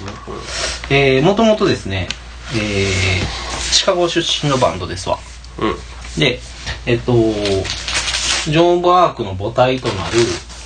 [0.90, 2.08] えー、もともとですね
[2.52, 5.20] えー、シカゴ出身のバンドですわ。
[5.60, 5.76] うん。
[6.18, 6.40] で
[6.86, 10.20] えっとジョン・オブ・アークの母体となる、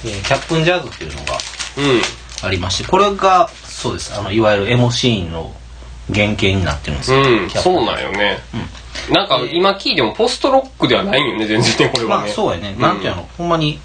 [0.05, 1.37] えーキャップン・ジャズっていうのが
[2.43, 4.13] ありましてこれがそうです。
[4.13, 5.53] あのいわゆるエモシーンの
[6.13, 8.39] 原型になってるんですよ、うん、そうなんよね、
[9.11, 12.23] なんか今聞いてもポストロックではないよね全然ねこれはね。
[12.23, 13.79] まあそうやね、なんていうのほんまに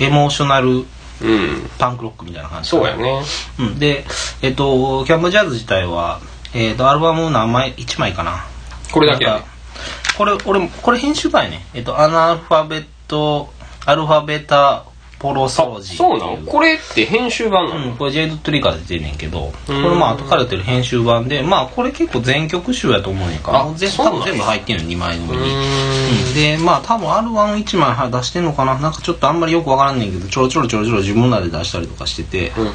[0.00, 0.84] エモーショナル
[1.22, 1.70] うん。
[1.78, 3.22] パンクロックみたいな感じそうやね。
[3.58, 4.04] うん、で
[4.42, 6.20] えっとキャンプジャズ自体は
[6.52, 8.46] えっとアルバム何枚1枚かな。
[8.92, 9.44] これだけやね。
[10.18, 11.64] これ俺もこれ編集版やね。
[11.72, 13.52] えっとアナルファベット
[13.86, 14.84] アルファベタ
[15.18, 24.20] ポロソロジーそうなのこれって編集版なの、うん、これジェイド・トリガーで出てんねんけど、これうんまあ後から出てる編集版で、まあこれ結構全曲集やと思うねんかあもう全そうなんや。
[24.20, 25.36] 多分全部入ってんの2枚組に。
[25.36, 25.48] うーん。
[26.28, 26.34] うん。
[26.34, 28.78] で、まあ多分 R11 枚出してんのかな？
[28.78, 32.70] なんかちょっとあんまりよくわからんねんけど、ちょろちょろちょろちょろ自分らで出したりとかしてて、うんうん。
[32.70, 32.74] うん。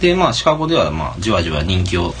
[0.00, 2.14] で、まあシカゴではまあじわじわ人気を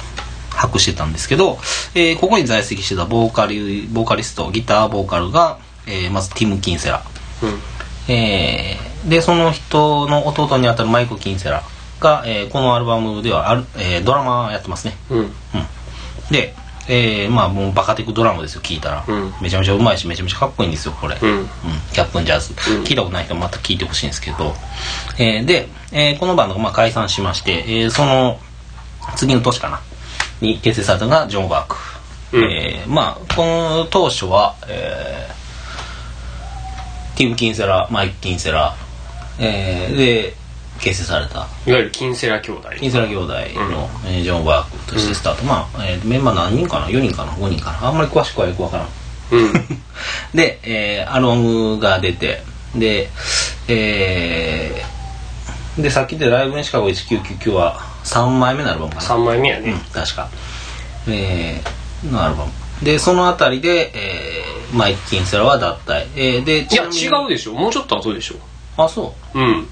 [0.50, 1.58] 博してたんですけど、
[1.94, 7.02] えーここに在籍してたボーカリ、ボーカリスト、ギターボーカルが、えーまずティム・キンセラ。
[8.08, 11.62] えーでその人の弟にあたるマイク・キンセラ
[12.00, 15.18] が、えーこのアルバムではある、えードラマやってますね、うん。
[15.18, 15.24] うん。
[15.24, 15.30] うん、
[16.30, 16.54] で、
[16.86, 19.32] えーまあもうバカテクドラマですよ聞いたら、うん。
[19.40, 21.30] めちゃめちゃうまいしめちゃめちゃかっこいいんですよこれ、うん。
[21.30, 21.46] うん。
[21.94, 22.82] キャップンジャズ、うん。
[22.84, 24.54] 聞いたことない人はまた聞いてほしいんですけど、
[25.18, 28.38] えーで、えーこのバンドがまあ解散しまして、えーその
[29.16, 29.80] 次の年かな
[30.42, 31.76] に結成されたのがジョン・ワーク、
[32.36, 32.44] うん。
[32.52, 35.39] えーまあこの当初は、えー
[37.20, 38.74] ティム・キンセラマイク・キンセラ、
[39.38, 40.34] えーで
[40.80, 41.40] 結成された。
[41.66, 42.70] いわゆる金セラ兄弟。
[42.78, 43.36] キンセラ兄弟の、
[44.06, 47.88] えージョン・ワークとしてスタート、まあ、えーメンバー何人かな？4人かな？5人かな？
[47.88, 48.88] あんまり詳しくはよくわからん。
[49.32, 49.52] うん。
[50.34, 52.42] で、えーアルバムが出て。
[52.74, 53.10] で
[53.68, 59.02] えーでさっき言ったライブインシカゴ1999は3枚目のアルバムかな。
[59.02, 59.72] 3枚目やね。
[59.72, 60.30] うん、確か、
[61.06, 62.50] えーのアルバム
[62.82, 67.54] でそのあたりで、えーマイク・キンセラは脱退、えーでいや違うでしょ。
[67.54, 68.36] もうちょっと後でしょ。
[68.80, 69.38] あそう。
[69.38, 69.66] うん。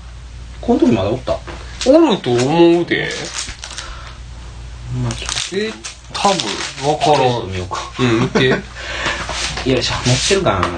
[0.61, 1.38] この時まだおった？
[1.87, 3.09] おると思うで。
[5.03, 5.12] まあ
[5.53, 5.73] え
[6.12, 6.38] 多分
[6.83, 7.51] 分かとらん。
[7.53, 7.79] 見ようか。
[8.01, 8.49] うん見て。
[9.71, 10.68] よいしょ持ってるかな。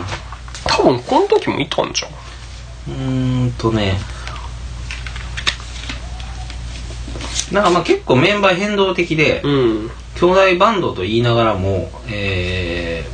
[0.65, 2.11] 多分この時もいたんじゃん。
[2.93, 3.99] うーんとね。
[7.53, 9.91] なんかまあ結構メンバー変動的で、うん
[10.21, 13.05] 兄弟バンドと言いながらも、え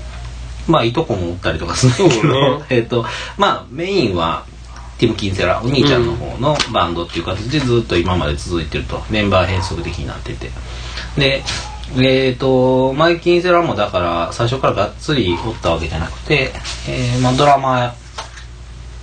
[0.67, 2.65] ー、まあいとこもおったりとかするんだけど、ね。
[2.71, 3.05] えっと
[3.37, 4.45] まあメインは
[4.99, 9.03] ティム・キンセラお兄ちゃんの方のバンドっていう形でずっと今まで続いてると。
[9.09, 10.51] メンバー変則的になってて。
[11.17, 11.45] で
[11.97, 16.53] えっ、とマイ・キンセラもだから最初からがっつりおったわけじゃなくて、
[16.89, 17.95] えーまあ、ドラマ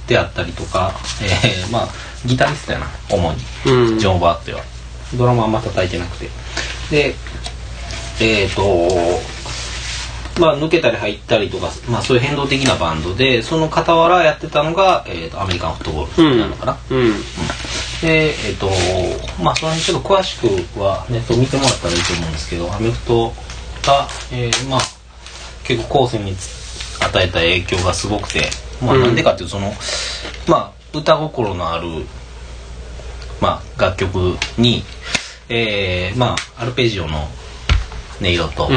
[0.07, 1.87] であったりとか、えーまあ
[2.25, 3.99] ギタリストやな主に、うん。
[3.99, 4.61] ジョン・バーっては。
[5.15, 6.29] ドラマはあんま叩いてなくて。
[6.89, 7.15] で
[8.21, 8.89] えっ、と
[10.39, 17.11] まあ抜けたり入ったりとか、まあ、そういう変動的なバンドでその傍らやってたのが、えー、とアメリカンフットボールなのかな、うん。
[18.01, 18.69] でえっ、と
[19.41, 23.29] まあその辺ちょっと詳しくはネット見てもらったらいいと思うんですけどアメフト
[23.85, 24.79] が、えーまあ
[25.63, 26.35] 結構後世に
[26.99, 28.49] 与えた影響がすごくて
[28.81, 29.01] まあうん。
[29.03, 29.71] なんでかっていうとその
[30.47, 31.87] まあ歌心のある
[33.39, 34.83] まあ楽曲に
[35.49, 37.27] えー、まあアルペジオの
[38.23, 38.73] 音色と、うん。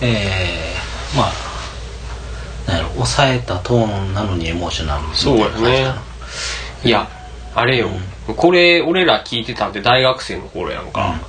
[0.00, 1.32] えー、まあ
[2.66, 5.84] なんやろ抑えたトーンなのにエモーショナルそうやね。
[5.84, 6.02] な。
[6.84, 7.08] いや
[7.54, 7.88] あれよ、
[8.36, 11.20] これ俺ら聞いてたって大学生の頃やんか、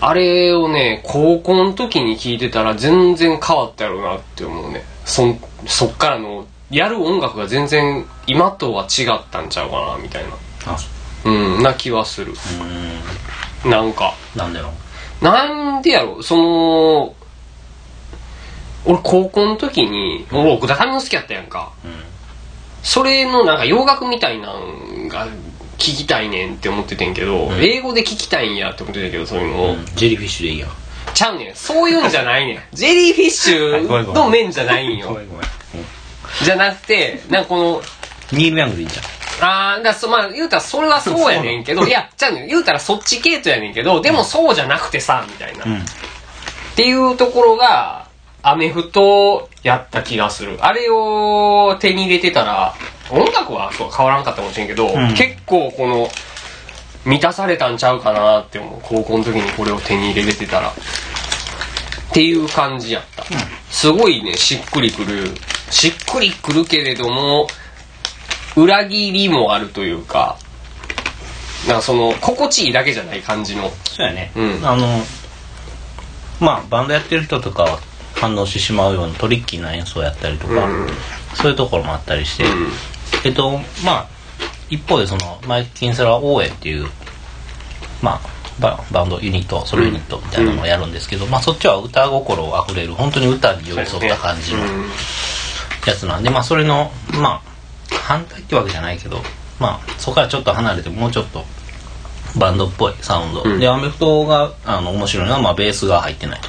[0.00, 4.82] あれをね高校の時に聞いてたら全然変わったやろうなって思うね。
[5.04, 10.30] そんそっからのやる音楽が全然今とは違ったんちゃうかなみたいな。
[11.24, 11.60] う。
[11.60, 12.32] んな気はする。
[12.32, 13.70] うーん。
[13.70, 14.14] なんか。
[14.34, 14.72] なんだろう
[15.22, 17.14] なんでやろその
[18.86, 21.72] 俺高校の時に俺奥田民生好きやったやんか。
[21.84, 21.92] うん。
[22.82, 25.26] それのなんか洋楽みたいなんが
[25.76, 27.52] 聞きたいねんって思っててんけど、ん。
[27.60, 29.62] 英語で聞きたいんやって思ってたけどそういうの。
[29.64, 29.84] を、うん。
[29.96, 30.70] ジェリーフィッシュでいいやん。
[31.12, 31.54] ちゃうねん。
[31.54, 32.62] そういうんじゃないねん。
[32.72, 35.08] ジェリーフィッシュの面じゃないんよ。
[35.08, 35.46] ごめんごめん。
[36.42, 37.82] じゃなくてなんかこの
[38.32, 45.78] ニール・ヤングでいいじゃんあーだそまあ言うたらそれはそうやねんけど いやちゃ言うたらそっち系統やねんけどでもそうじゃなくてさみたいな、うん。
[45.78, 45.82] っ
[46.76, 48.06] ていうところが
[48.42, 50.58] アメフトやった気がする。
[50.60, 52.74] あれを手に入れてたら
[53.10, 55.14] 音楽はそう変わらんかったかもしれんけど、ん。
[55.14, 56.10] 結構この
[57.04, 58.80] 満たされたんちゃうかなって思う。
[58.82, 60.68] 高校の時にこれを手に入れれてたら。
[60.68, 63.24] っていう感じやった、
[63.70, 65.32] すごいねしっくりくる。
[65.70, 67.46] しっくりくるけれども
[68.56, 70.38] 裏切りもあるというか
[71.66, 73.70] なんかその心地いいだけじゃない感じの。
[73.84, 74.66] そうやね、うん。
[74.66, 74.86] あの
[76.40, 77.78] まあバンドやってる人とかは
[78.14, 80.88] 反応してしまうようなトリッキーな演奏やったりとか、うん。
[81.34, 82.68] そういうところもあったりして、うん。
[83.24, 84.06] えっとまあ
[84.70, 86.86] 一方でそのマイク・キンセラ応援っていう
[88.02, 88.20] まあ
[88.58, 94.90] ババンドユニットソロユニットみたいなのをやるんですけど、まあそっちは歌心あふれる本当に歌に寄り添った感じのうん。
[95.86, 97.49] やつなんで、まあそれのまあ
[98.10, 99.18] 反対ってわけじゃないけど
[99.60, 101.44] まあそこからちょっと離れてもうちょっと
[102.38, 103.60] バンドっぽいサウンド、うん。
[103.60, 106.48] でアメフトがあの面白いのは、まあ、ベースが入ってないと、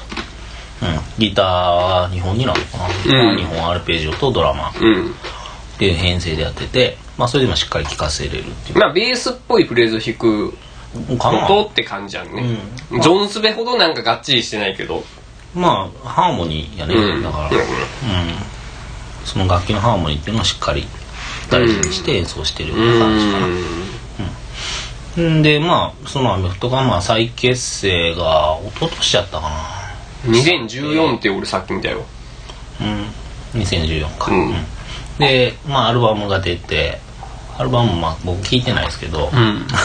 [0.84, 4.69] うん、ギターは2本になるのかな、ギター2本アルペジオとドラマ。
[4.69, 5.13] っうん。
[5.80, 8.78] ていう編成でやってて、まあそれでもしっかり聴かせれるっていう。
[8.78, 10.54] まあベースっぽいフレーズを弾く
[11.17, 11.47] かな。
[11.47, 12.60] 音って感じやんね、
[12.91, 13.02] うん。
[13.02, 15.04] ジョンスベほどなんかがっちりしてないけど。
[15.56, 17.24] まあハーモニーやね、うん。
[17.24, 17.56] だから、うん、
[19.26, 20.88] その楽器のハーモニーっていうのをしっかり
[21.52, 23.48] 大事にして演奏してるような感じかな、
[25.18, 25.42] うん。
[25.42, 29.52] でまあそのアメフトがまあ再結成が一昨年やったか
[30.24, 32.06] 2014って俺さっき見たよ。
[32.80, 33.62] なうん。
[33.62, 34.54] 2014か、うん。
[35.20, 37.00] でまあアルバムが出て
[37.58, 39.68] アルバムまあ僕聞いてないですけど、うん。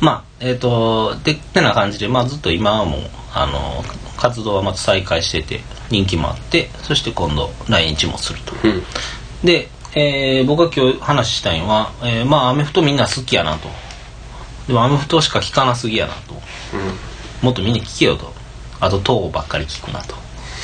[0.00, 3.00] まあえっ、とでってな感じで、まあ、ずっと今はもう
[3.34, 3.84] あの
[4.18, 8.54] 活動はまた再開してて人気もあってそして今度来日もすると。
[8.64, 8.82] うん。
[9.44, 13.68] で、えー僕が今日話したいのは、えーまあアメフトみんな好きやなと。
[14.66, 16.34] でもアメフトしか聞かなすぎやなと。
[17.42, 18.32] もっとみんな聞けよと。
[18.80, 20.14] あと東ばっかり聞くなと。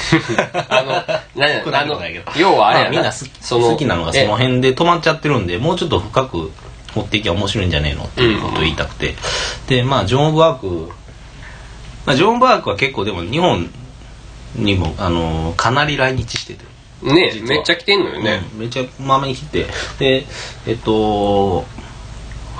[0.69, 0.93] あの
[1.35, 1.61] 何や
[2.13, 2.33] けど。
[2.37, 6.53] 要はあれやまみんな好きなのがその辺で止まっちゃってるんでもうちょっと深く
[6.95, 9.15] 持っていきゃ面白いんじゃねえのっていうことを言いたくて、
[9.67, 10.91] でまあジョン・バーク、
[12.07, 13.71] まあ、ジョン・バークは結構でも日本
[14.57, 16.65] にもあのかなり来日してて。
[17.03, 17.49] ね実は。
[17.49, 19.67] めっちゃ来てんのよね、うんめっちゃまめに来て。
[19.99, 20.27] で
[20.67, 21.65] えっと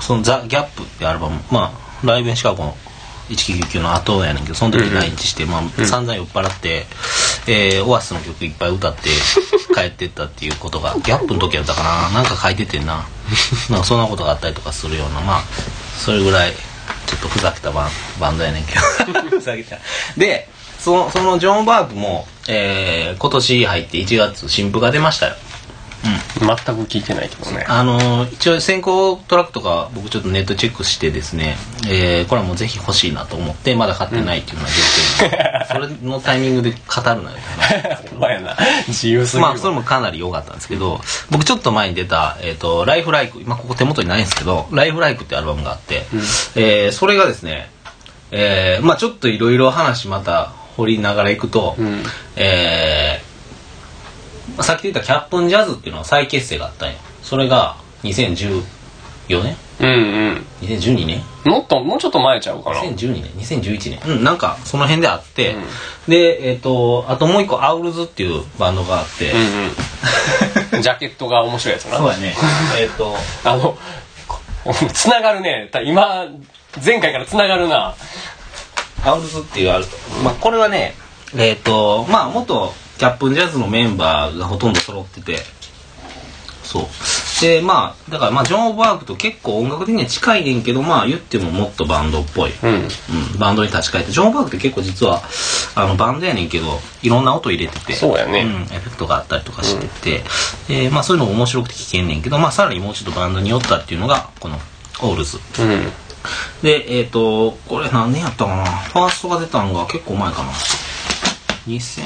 [0.01, 2.77] その「ザ・ギャップってアルバムまあライブインシカゴの
[3.29, 6.85] 1999の後やねんけどその時に来日して、まあ、散々酔っ払って、
[7.47, 9.09] えーオアシスの曲いっぱい歌って
[9.73, 12.09] 帰ってったっていうことがギャップの時やったかな。
[12.11, 13.05] なんか書いててんな。
[13.69, 15.43] なんかそんなことがあったりとかするようなまあ
[15.97, 16.53] それぐらい
[17.05, 17.89] ちょっとふざけたバン
[18.19, 19.29] バンドやねんけど。
[19.29, 19.77] ふざけた。
[20.17, 25.35] でそのそのジョン・バークも、えー今年入って1月新譜が出ましたよ。
[26.39, 27.65] 全く聞いてないけどね。
[27.67, 31.55] あのー一応先行トラックとか僕ちょっとネットチェックしてですね、
[31.87, 37.37] えーこれはもうぜひ欲しいなと思ってまだ買ってないっていうような状況で、 それのタイミングで語るなよ
[38.29, 46.05] やな 自由すぎまあそれもかなり良かったんですけど僕ちょっと前に出た「えー、とライフライク今ここ手元にないんですけど「ライフライクってアルバムがあって、
[46.55, 47.69] えーそれがですね、
[48.31, 52.03] えーまあちょっといろいろ話また掘りながらいくと、ん。
[52.35, 53.24] えー
[54.63, 56.95] さっき言ったキャップンジャズっていうのは再結成があったんよ。
[57.21, 58.63] それが2014
[59.29, 59.55] 年？
[59.79, 60.45] うんうん。
[60.61, 61.21] 2012年？
[61.43, 62.79] もっともうちょっと前ちゃうかな。
[62.81, 63.23] 2012年。
[63.33, 64.15] 2011年。
[64.17, 65.55] うんなんかその辺であって、
[66.07, 70.81] でえっ、とあともう一個アウルズっていうバンドがあって、うんうん。
[70.81, 71.97] ジャケットが面白いやつな。
[71.97, 72.35] そうやね。
[72.79, 73.15] えっ、と。
[73.43, 73.77] あの
[74.93, 75.69] つながるね。
[75.71, 76.25] た今
[76.83, 77.93] 前回からつながるな。
[79.03, 79.85] アウルズっていうアル
[80.23, 80.95] まあこれはね
[81.37, 85.39] えっ、とまあ元キャップンジャズのメンバーがほとんど揃ってて。
[86.63, 86.85] そう。
[87.41, 92.69] でまあだからまあジョン・バークと結構音楽的には近いねんけどまあ言ってももっとバンドっぽい、うん。
[92.73, 92.77] う
[93.35, 94.11] ん、バンドに立ち返って。
[94.11, 95.21] ジョン・バークって結構実は
[95.75, 98.43] あのバンドやねんけどいろんな音入れててそうやね。
[98.43, 100.21] ん、エフェクトがあったりとかして
[100.67, 104.55] て、でまあ、そういうのも面白くて聴けんねんけど、まあ、さらにもうちょっとバンドに寄ったっていうのがこの
[105.01, 105.37] Owls。
[105.37, 105.91] うん。
[106.63, 108.65] でえっ、とこれ何年やったかな？
[108.65, 110.49] ファーストが出たのが結構前かな
[111.67, 112.03] 2000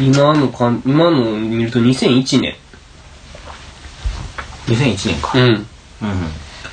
[0.00, 2.54] 今のか今の見ると2001年
[4.66, 5.66] 2001年かうんうん、うん、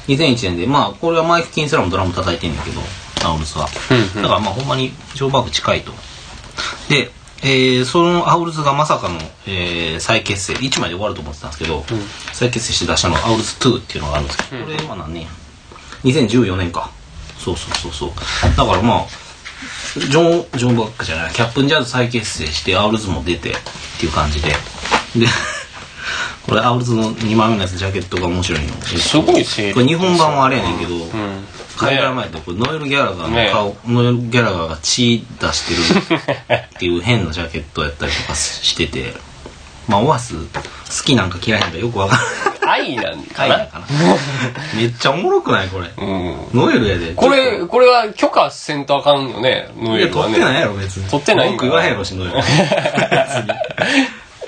[0.07, 2.81] 2001年でまあこれはマイク・キンセラもドラム叩いてんだけど
[3.23, 5.91] Owlsは、うんうんだからまあほんまにジョーバーグ近いと
[6.89, 7.11] で、
[7.43, 11.83] えーその Owlsがまさかの、えー再結成1枚で終わると思ってたんですけど、
[12.33, 15.27] 再結成して出したのがアウルズ2っていうのがあるんですけど、これは何年
[16.03, 16.89] 2014年か
[17.37, 18.09] そうそうそうそう
[18.55, 19.05] だからまあ
[19.97, 21.33] ジョン・ジョンバックじゃない。
[21.33, 23.53] キャップンジャズ再結成してアウルズも出てっ
[23.99, 24.49] ていう感じで。
[25.15, 25.27] で
[26.47, 28.67] これアウルズの2枚目のやつジャケットが面白いの。
[28.83, 31.47] すごいこれ日本版はあれやねんけど、うん。
[31.77, 39.13] 海外前ってこれノエル・ギャラガーの顔、ノエル・ギャラガーが血出してるっていう変なジャケットやったりとかしてて
[39.87, 42.91] まあオアシス好きなんか嫌いなんかよくわからない。
[42.93, 43.67] 愛なんかな？
[43.67, 43.85] かな。
[44.75, 45.89] めっちゃおもろくないこれ。
[45.97, 46.47] うん。
[46.53, 47.13] ノエルやで。
[47.13, 50.35] これこれは許可せんとあかんよねノいやエルはね。
[50.35, 51.09] 撮ってないやろ別に。
[51.09, 52.51] 撮ってないんか文句言わへんやろしノエル別に。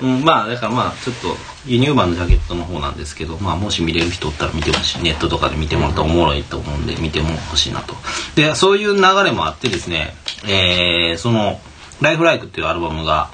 [0.02, 5.02] うん、まあだからまあちょっと輸入版のジャケットの方なんですけど、まあ、もし見れる人おったら見てほしい。
[5.02, 7.94] ネットとかで見てもらったらおもろいと思うんで見てもほしいなと。
[8.34, 10.14] でそういう流れもあってですね
[10.46, 11.60] えー、その
[12.00, 13.30] 「ライフライクっていうアルバムが、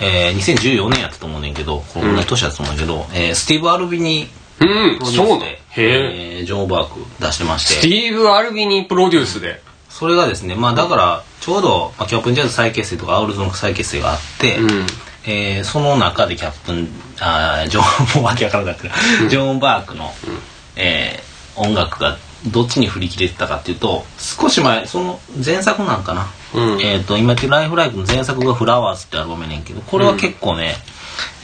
[0.00, 4.28] えー、2014年やったと思うねんけどこの年やったと思うんだけど、えースティーブ・アルビニ
[4.60, 4.98] うんう
[5.76, 6.38] え。
[6.38, 7.74] えージョン・バーク出してまして。
[7.74, 9.62] スティーブ・アルビニプロデュースで。
[9.88, 14.86] それがですねまあだからちょうど、まあ、キャップンジャズ再結成とかアウルズの再結成があって、うん。
[15.26, 16.88] えーその中でキャップン
[17.20, 18.88] あージョン もうわけわからなく
[19.28, 20.12] ジョン・バークの、
[20.76, 26.80] えー音楽がどっちに振り切れてたかっていうと少し前その前作なんかな、うん。
[26.80, 30.76] えっ、と今言ってる「ライフライフ」の前作が「フラワーズ」ってアルバムやねんけどこれは結構ね、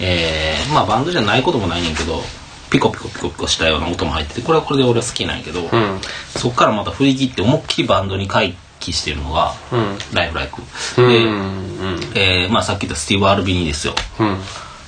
[0.01, 2.23] えーまあバンドじゃないこともないねんけど
[2.71, 6.01] ピコピコピコピコしたような音も入っててこれはこれで俺は好きなんやけど、うん。
[6.37, 10.63] そっからまた振り切って思いっきりバンドに回帰してるのがうん「ライフライフ」
[11.03, 11.09] うん。
[11.09, 12.01] で、うん。
[12.15, 13.95] えーまあ、さっき言ったスティーブ・アルビニですよ。
[14.19, 14.39] うん。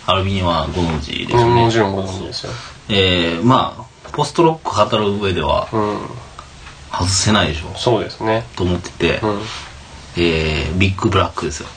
[0.06, 2.52] アルビニはご存知ですよね、もちろんご存知ですよ。
[2.88, 6.00] えーまあポストロック語る上ではうん。
[6.90, 7.72] 外せないでしょ。
[7.76, 8.44] そうですね。
[8.56, 9.42] と思ってて、うん
[10.20, 11.68] えービッグブラックですよ。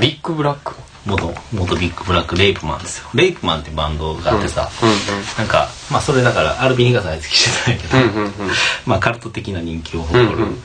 [0.00, 0.74] ビッグブラック？
[1.06, 3.08] 元元ビッグブラックレイプマンですよ。
[3.14, 4.90] レイプマンってバンドがあってさ、うん
[5.38, 8.50] なんかまあそれだからアルビニが在籍してたんやけど、うんうんうん。
[8.86, 10.62] まあカルト的な人気を誇る、うんうん。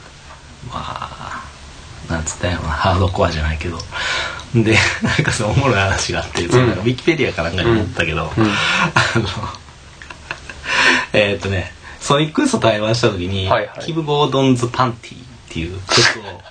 [0.70, 1.44] まあ
[2.10, 2.58] なんつったんな。
[2.60, 3.78] ハードコアじゃないけど。
[4.56, 8.44] で なんかそのおもろい話があって、そのなんかウィキペディアかなんかに載ったけど、うん
[8.96, 9.28] あの
[11.14, 13.86] えーっとねソニック・ユースと対バンした時に「はいはい。
[13.86, 15.18] キブ・ゴードンズ・パンティ」っ
[15.50, 16.42] ていう曲を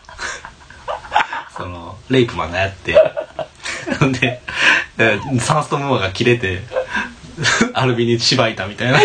[1.60, 2.96] そのレイプマンがやって。
[3.98, 4.40] ほんで
[4.98, 6.62] えーサーストン・ムーアが切れて
[7.72, 8.98] アルビニしばいたみたいな。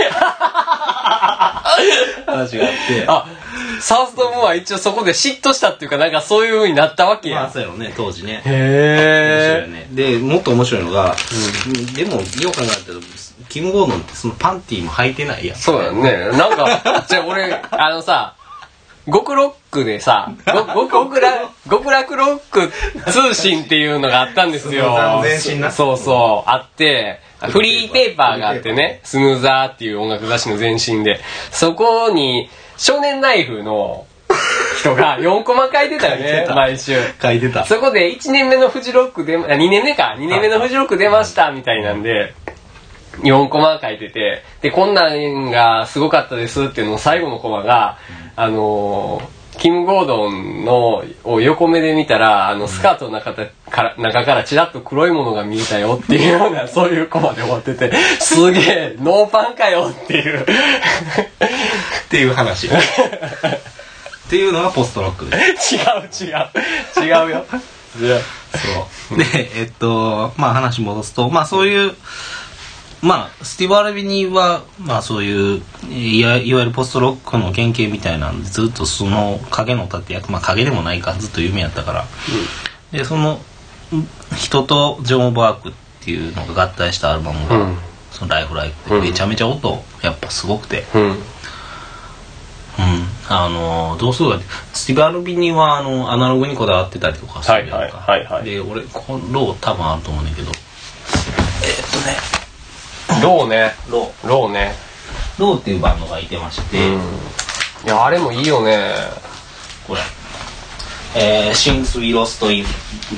[2.26, 3.06] 話があって。
[3.08, 3.26] あ
[3.80, 7.42] サーストン・ムーアは一応そこで嫉妬したっていうかなんかそういう風になったわけや。
[7.42, 8.42] まあそうやろね当時ね。
[8.44, 9.88] 面白いへよね。
[9.92, 11.16] でもっと面白いのが、
[11.96, 13.00] でもよう考えたら
[13.50, 15.58] キム・ゴードンってそのパンティーも履いてないやん。
[15.58, 16.38] そうだよね。
[16.38, 18.35] なんかじゃあ俺あのさ
[19.12, 20.32] 極ロックでさ、
[20.74, 22.72] ご 極楽、極楽ロック
[23.12, 25.22] 通信っていうのがあったんですよ。
[25.72, 31.20] そうそう、あって、フリーペーパーがあってね、スヌーザーっていう音楽雑誌の前身で、
[31.52, 34.06] そこに少年ナイフの
[34.80, 36.96] 人が4コマ書いてたよね毎週。
[37.22, 37.66] 書いてた。
[37.66, 42.34] そこで1年目のフジロックで、あ2年目か、2年目のフジロック出ました、みたいなんで、
[43.22, 47.98] 4コマ書いてて、で、こんなんがすごかったですっていうのを最後のコマが、
[48.36, 60.42] あのーキム・ゴードンのを横目で見たら、あの、スカートの中から、中からチラッと黒いものが見えたよっていうような、 そういうコマで終わってて、すげえ、ノーパンかよっていう。
[60.42, 60.46] っ
[62.10, 62.70] ていう話っ
[64.30, 67.06] ていうのがポストロックです違う違う。
[67.06, 67.46] 違うよ。
[67.96, 71.96] そうでえっとまあ話戻すとまあそういう
[73.02, 82.06] まあスティーブ・アルビニはまあそういういわいわゆるポストロックの原型みたいなんでずっとその影の立役まあ影でもないかずっと有名やったから、
[82.92, 87.78] でそのん人とジョン・オブ・アークっていうのが合体したアルバムが、うん。
[88.12, 91.02] そのライフライフうんめちゃめちゃ音やっぱすごくて、うん。
[91.02, 91.18] うん、
[93.30, 94.40] あのどうするか
[94.74, 100.52] スティーブ・アルビニはあのアナログにこだわってたりとかするやんか、はいはいはいはいで俺このロー多分あると思うねんだけど。
[100.52, 102.45] えーっとね
[103.22, 103.74] ローね。
[103.90, 104.74] ローローね。
[105.38, 106.96] ローっていうバンドがいてまして、うん。
[106.96, 106.98] い
[107.88, 108.94] や、あれもいいよね。
[109.88, 110.02] これ。
[111.16, 112.66] えー、Since We Lost in,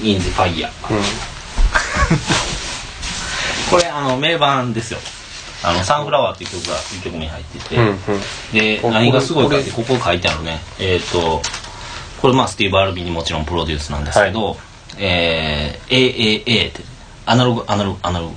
[0.04, 0.58] in the Fire うん。
[3.69, 5.00] これあの名盤ですよ。
[5.63, 8.00] あのサンフラワーっていう曲が1曲目に入ってて、うんうん。
[8.54, 10.62] でこ何がすごいかってこここ書いてあるね。
[10.80, 11.41] えっ、と
[12.21, 14.58] これまあスティーブ・アルビにもちろんプロデュースなんですけど、
[15.00, 16.84] えー、AAA って
[17.26, 18.36] アナログアナログアナログ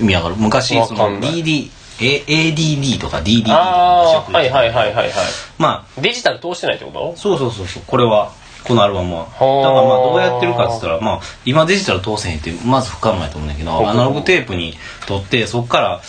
[0.00, 0.36] 意味わかる？
[0.36, 5.12] 昔その DD A- ADD とか DD とかああ、はいはいいはいはいはい。
[5.58, 7.14] まあデジタル通してないってこと？
[7.16, 8.32] そうそうそうそうこれは
[8.64, 9.24] このアルバムは。
[9.24, 14.74] だからーまあどうやってるかっつったらまあ今デジタル通せへんってまず不可能やと思うんだけどアナログテープに
[15.06, 16.00] 撮ってそっから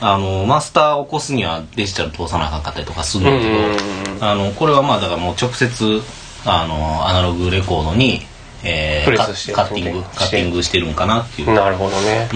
[0.00, 4.12] あのマスターを起こすにはデジタル通さなあかんかったりとかするんだけうんうん。
[4.12, 6.00] うんどあのこれはまあだからもう直接
[6.46, 8.20] あのアナログレコードに、
[8.62, 12.28] えープレスしてカカッティングカッティングしてるんかなっていう、うん、なるほどね。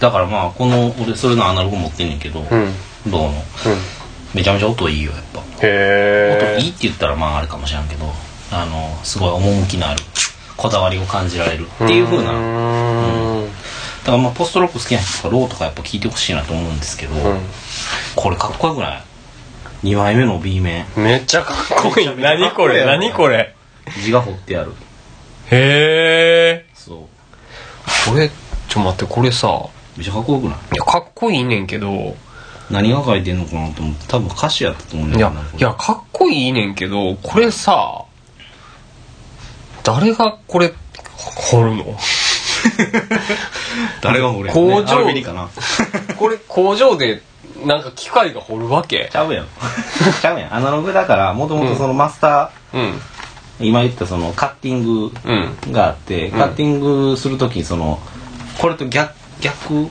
[0.00, 2.46] だからまあこの俺それのアナログ持ってんねんけど、うん。
[2.48, 2.74] うん。
[3.10, 3.32] ローの
[4.34, 6.56] めちゃめちゃ音いいよやっぱへえ。
[6.58, 8.04] 音いいって言ったらまああれかもしれんけど
[8.52, 10.00] あのすごい趣のある
[10.56, 13.48] こだわりを感じられるっていう風なだうーん。
[14.04, 17.14] からまあポストロック好きな人とかローとかやっぱ聞いてほしいなと思うんですけど、
[18.14, 19.02] これかっこよくない
[19.82, 21.04] ？2枚目の B 面うん。
[21.04, 21.56] めっちゃかっ
[21.92, 22.08] こいい。
[22.16, 22.84] 何これ？
[22.84, 23.54] 何これ？
[24.04, 24.72] 字が彫ってある
[25.50, 26.66] へえ。
[26.74, 28.30] そうこれ、
[28.68, 29.48] ちょ待って、これさ、
[29.96, 30.56] めっちゃかっこよくない？
[30.74, 32.16] いや、かっこいいねんけど、
[32.70, 34.06] 何が書いてんのかなと思って。
[34.08, 35.58] 多分歌詞やったと思うんだいやけどな、これ。
[35.60, 38.04] いや、かっこいいねんけど、これさ、
[39.84, 40.72] 誰がこれ、
[41.16, 41.84] 掘るの？
[44.02, 44.88] 誰が彫るや工場。
[44.88, 45.48] アルビニかな？
[46.18, 47.22] これ工場で、
[47.64, 49.08] なんか機械が掘るわけ？
[49.12, 49.46] ちゃうやん。
[50.20, 50.54] ちゃうやん。
[50.54, 53.00] アナログだからもともとそのマスター、うん。
[53.58, 55.72] 今言ったそのカッティングうん。
[55.72, 58.00] があって、カッティングするときにその
[58.58, 59.88] これと逆逆？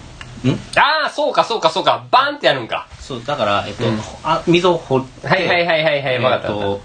[0.76, 2.06] ああそうかそうかそうか。
[2.12, 2.88] バンってやるんか。
[3.00, 4.00] そうだから、えっとうん。
[4.24, 6.82] あ溝を掘ってはいはいはいはいはい分かったえっと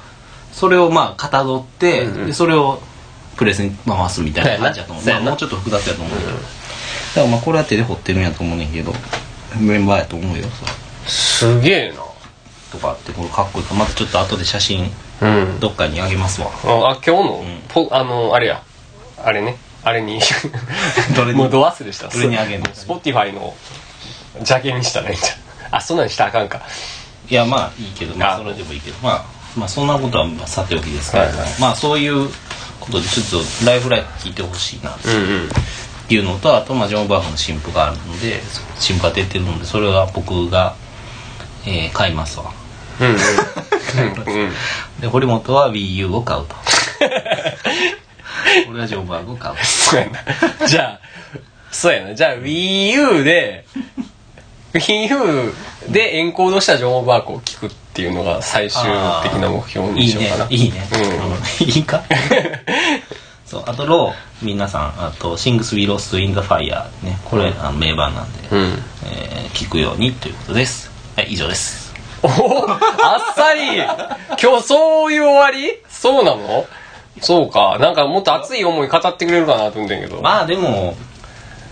[0.52, 2.26] それをまあかたどって、うんうん。
[2.26, 2.80] でそれを
[3.36, 5.24] プレスに回すみたいな感じだと思う、そうやな。
[5.24, 6.42] まあ、もうちょっと複雑やと思うけど、だか
[7.16, 8.92] らまあこれは手で掘ってるんやと思うねんけど
[9.58, 11.94] メンバーやと思うよそうすげえ
[12.70, 13.64] とかってこれかっこいい。
[13.64, 14.90] からまたちょっと後で写真
[15.20, 15.61] なうん。
[15.61, 16.50] どっかにあげますわ。
[16.64, 17.62] あ今日の、ん。
[17.68, 18.62] ポあのあれや。
[19.22, 20.20] あれねあれに
[21.16, 21.38] どれに？
[21.38, 22.08] もうど忘れした。
[22.08, 22.66] どれにあげんの？
[22.74, 23.54] スポティファイの
[24.42, 25.74] ジャケにしたらいいんじゃん。
[25.76, 26.60] あそんなんしたらあかんか。
[27.28, 28.34] いやまあいいけどまあ。
[28.34, 28.96] あそれでもいいけど。
[29.02, 29.24] まあ
[29.56, 31.50] まあそんなことはまあさておきですけれども、はい。
[31.50, 32.28] はいまあそういう
[32.80, 35.48] ことでちょっとライフライフ聞いてほしいなっうんうん。
[36.08, 38.42] ていうのとあとまあジョン・バーフの新譜があるので
[38.80, 40.74] 新譜が出てるのでそれは僕が、
[41.64, 42.52] えー買いますわ。
[43.00, 43.16] うんうん。
[44.26, 44.52] うんうん。
[45.00, 46.54] で堀本は WiiU を買うと
[48.68, 49.56] 俺はジョン・バーグを買う。
[49.64, 50.06] そうや
[50.60, 50.66] な。
[50.66, 51.00] じゃあ
[51.70, 52.14] そうやな。
[52.14, 53.64] じゃあ WiiU で
[54.72, 55.52] WiiU
[55.90, 58.82] でエンコードしたジョン・バークを聞くっていうのが最終
[59.22, 60.50] 的な目標にいいねしようかな。
[60.50, 61.68] いいね、うんうん。
[61.68, 62.02] いいか？
[63.46, 64.12] そうあとロー。
[64.42, 67.18] 皆さんあと「Sings We Lost in the Fire」ね。
[67.24, 68.82] これ、あの名盤なんで、うん。
[69.06, 70.90] えー聞くようにということです。
[71.16, 71.92] はい以上です。
[72.22, 72.76] おおあ
[73.32, 73.76] っさり。
[74.40, 75.72] 今日そういう終わり？
[75.88, 76.64] そうなの？
[77.20, 77.78] そうか。
[77.80, 80.96] なんかもっと熱い思い語ってくれるかなと思ってんけど、まあでも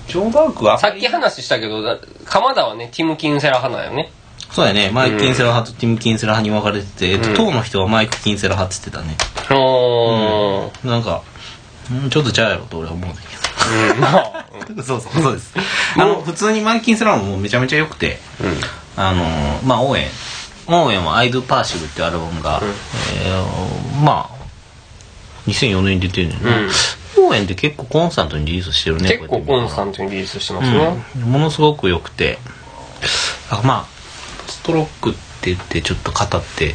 [0.09, 4.11] ジョン・バーグはさっき話したけどだ鎌田はねティム・キンセラ派なんよね。
[4.51, 4.91] そうやね。
[4.91, 9.09] マイク・キンセラ派とティム・キンセラ派に分かれてて、えっとうん党の人はマイク・キンセラ派って言って
[9.47, 9.59] たね。
[9.61, 11.23] おーなんか
[11.91, 14.01] うんちょっとちゃうやろと俺は思うんだけうん。
[14.01, 14.45] まあ。
[14.71, 15.55] ど そうそうそうです。
[15.97, 18.61] あの普通にマイク・キンセラもめちゃめちゃ良くてうん。
[18.97, 20.07] あのーまあ応援
[20.67, 22.69] 応援は「アイドゥ・パーシブ」っていうアルバムが、うん。
[22.69, 24.38] えーまあ
[25.49, 26.51] 2004年に出てるねんな、
[27.19, 32.39] 応援って結構コンスタントにリリースしてるね結構コンスタンントにリリースしてますね、うん、ものすごく良くて。
[33.51, 33.99] あまあ
[34.47, 36.75] ストロックって言ってちょっと語って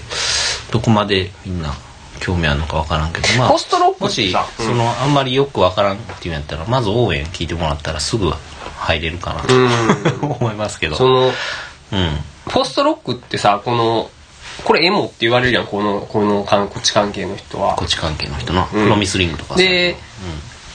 [0.71, 1.73] どこまでみんな
[2.19, 8.31] 興味あるのか分からんけどまあポストロックもしってさそのあんまりよく分からんっていうんやったらまず応援聞いてもらったらすぐ
[8.77, 10.31] 入れるかなと、うん。
[10.39, 10.95] 思いますけど。
[10.95, 11.31] その
[11.91, 12.23] うん。
[12.45, 14.09] ポストロックってさこの
[14.63, 17.75] これエモって言われるやんこのこのこっち関係の人は。
[17.75, 18.67] こっち関係の人の、ん。
[18.69, 19.59] プロミスリングとかさ。
[19.59, 19.95] で、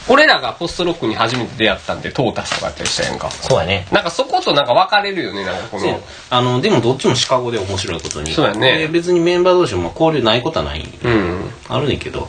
[0.09, 3.31] 俺らがポストロックに初めて出会ったんでトータスとかやったりしたやんか。
[3.31, 3.87] そうやね。
[3.93, 6.01] なんかそことなんか分かれるよねなんかこの。
[6.31, 8.33] あのでもどっちもシカゴで面白いことに。
[8.33, 8.79] そうやね。
[8.79, 10.83] で別にメンバー同士も交流ないことはない。
[11.05, 11.51] うん。
[11.69, 12.29] あるねんけど。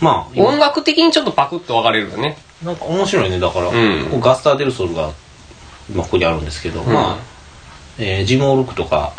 [0.00, 0.46] まあ今。
[0.46, 2.36] 音楽的にちょっとパクッと分かれるよね。
[2.62, 4.04] なんか面白いねだから、ん。
[4.04, 5.10] ここガスター・デルソルが
[5.90, 7.18] 今ここにあるんですけど、まあ、
[7.98, 9.12] えージム・オルクとか、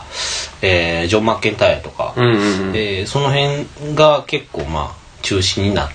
[0.68, 2.36] えージョン・マッケンタイヤとか、うんうんう
[2.72, 2.76] ん。
[2.76, 5.90] えーその辺が結構まあ中心になっ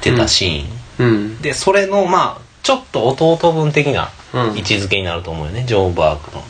[0.00, 1.42] てたシーン、うん。
[1.42, 4.56] でそれのまあちょっと弟分的なうん。
[4.56, 6.42] 位置づけになると思うよね、ジョン・バークの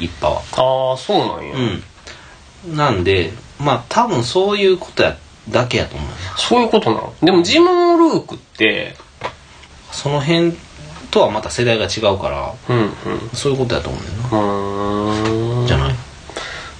[0.00, 0.90] 一派は。
[0.90, 1.54] ああそうなんや、
[2.66, 2.76] うん。
[2.76, 5.16] なんでまあ多分そういうことや
[5.50, 6.14] だけやと思うよ。
[6.36, 7.14] そういうことなの？
[7.22, 8.96] でもジム・ルークって
[9.90, 10.54] その辺
[11.10, 12.90] とはまた世代が違うからうんうん。
[13.34, 15.66] そういうことやと思うよな。
[15.66, 15.81] じゃな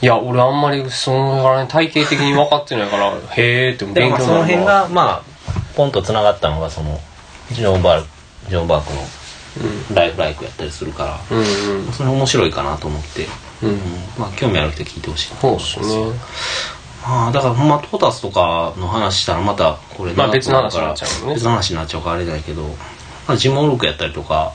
[0.03, 5.33] いいや俺あんまりその辺体系的に分かってないから へえって勉強になるその辺がまあ
[5.77, 7.01] ポンとつながったのがその
[7.53, 8.09] ジョン・バーク
[8.49, 9.01] ジョン・バークの
[9.95, 11.39] ライフライクやったりするから、うん
[11.87, 11.93] うん。
[11.93, 13.29] それ面白いかなと思って、
[13.63, 13.69] うん。
[13.69, 13.79] うん。
[14.19, 15.87] まあ興味ある人聞いてほしいなそうっすね。
[17.03, 21.35] まあだからほんまトータスとかの話したらまたこれまあ別の話になっちゃうよね。
[21.35, 22.63] 別の話になっちゃうからあれだけど、
[23.27, 24.53] まあ、ジモルクやったりとか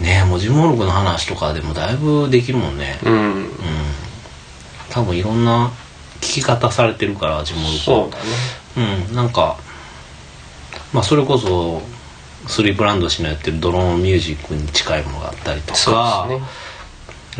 [0.00, 2.98] ねえもうジモルクの話とかでもだいぶできるもんね。
[3.04, 3.12] うん。
[3.12, 3.50] うん
[4.98, 5.70] 多分いろんな
[6.20, 8.24] 聞き方されてるからジモそうだね。
[9.10, 9.56] うんなんか
[10.92, 11.80] まあそれこそ
[12.48, 16.40] スリープランド氏のやってるドローンミュージックに近いものがあったりとかね。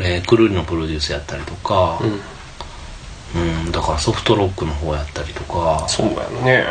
[0.00, 3.64] えークルーリのプロデュースやったりとか、うん。
[3.66, 6.66] うんだからソフトロックの方やったりとかそうやね。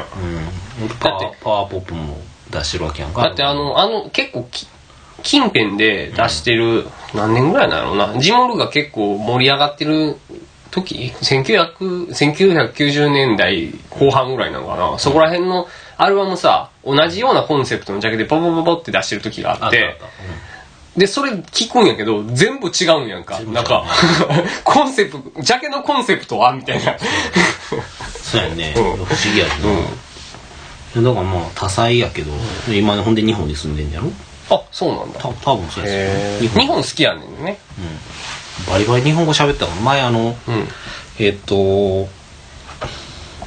[0.81, 2.17] うんパワだっーパワーポップも
[2.49, 3.23] 出してるわけやんか。
[3.23, 4.67] だってあのあの結構き
[5.23, 8.19] 近辺で出してる、何年ぐらいなのな。
[8.19, 10.15] ジモルが結構盛り上がってる
[10.71, 19.97] 時？1900 1990年代後半ぐらいなのかな、そこら辺のアルバムさ同じようなコンセプトのジャケでポポポポって出してる時があって
[20.95, 23.39] でそれ聞くんやけど全部違うんやんか。
[23.41, 23.85] なんか
[24.63, 26.53] コンセプトジャケのコンセプトは？
[26.53, 26.95] みたいな。
[28.21, 28.83] そうやね、うん。
[28.83, 29.61] 不思議やけ
[31.01, 32.31] ど、だからまあ多彩やけど、
[32.67, 34.11] 今ほんで日本に住んでんやろ？
[34.49, 35.19] あそうなんだ。
[35.19, 36.01] た多分そうですよ。
[36.01, 36.59] へねー。
[36.61, 36.81] 日本。
[36.81, 37.59] 好きやねんね
[38.69, 40.67] バリバリ日本語喋ったから前あのうん。
[41.19, 42.07] えっと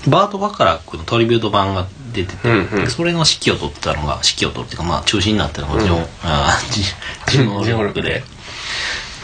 [0.09, 2.85] バート・バカラックのトリビュート版が出てて、うんうん。
[2.85, 8.23] でそれの指揮を取ってたのが指揮を取るっていうかまあ中心になったのがジョン、あージジム・オルクで。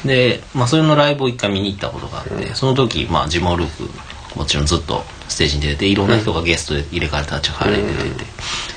[0.04, 3.88] で、まあ、それのライブを一回見に行ったことがあって、その時、まあ、ジモルク
[4.36, 8.24] もちろんずっとステージに出てていろんな人がゲストで入れ替わり立ち替わりで出て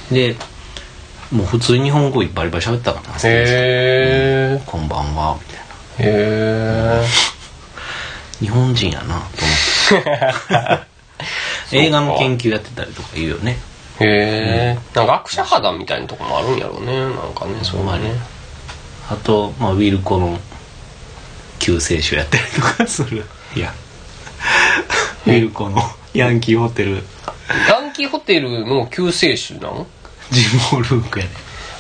[0.10, 0.40] て、で
[1.32, 3.20] もう普通に日本語バリバリ喋ったからな。
[3.20, 3.46] ステー。
[3.46, 3.58] ジで
[4.56, 5.69] へこんばんは」みたいな
[6.00, 10.06] えへ日本人やなと思っ
[10.80, 10.90] て。
[11.78, 13.58] 映画の研究やってたりとか言うよね。
[14.00, 17.00] えへえなんか学者肌みたいなとこもあるんやろうね。
[17.02, 18.14] なんかねそうね。
[19.10, 20.40] あと、まあ、ウィルコの
[21.58, 23.26] 救世主やったりとかする。
[23.56, 23.74] いや。
[25.26, 25.82] ウィルコの
[26.14, 27.04] ヤンキーホテル。
[27.68, 29.88] ヤンキーホテルの救世主なの？
[30.32, 31.32] ジモルークやね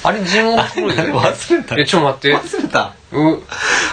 [0.03, 1.19] あれジモンプロだよね。
[1.19, 1.77] 忘れた。
[1.77, 2.37] えちょっと待って。
[2.37, 2.95] 忘れた。
[3.11, 3.43] う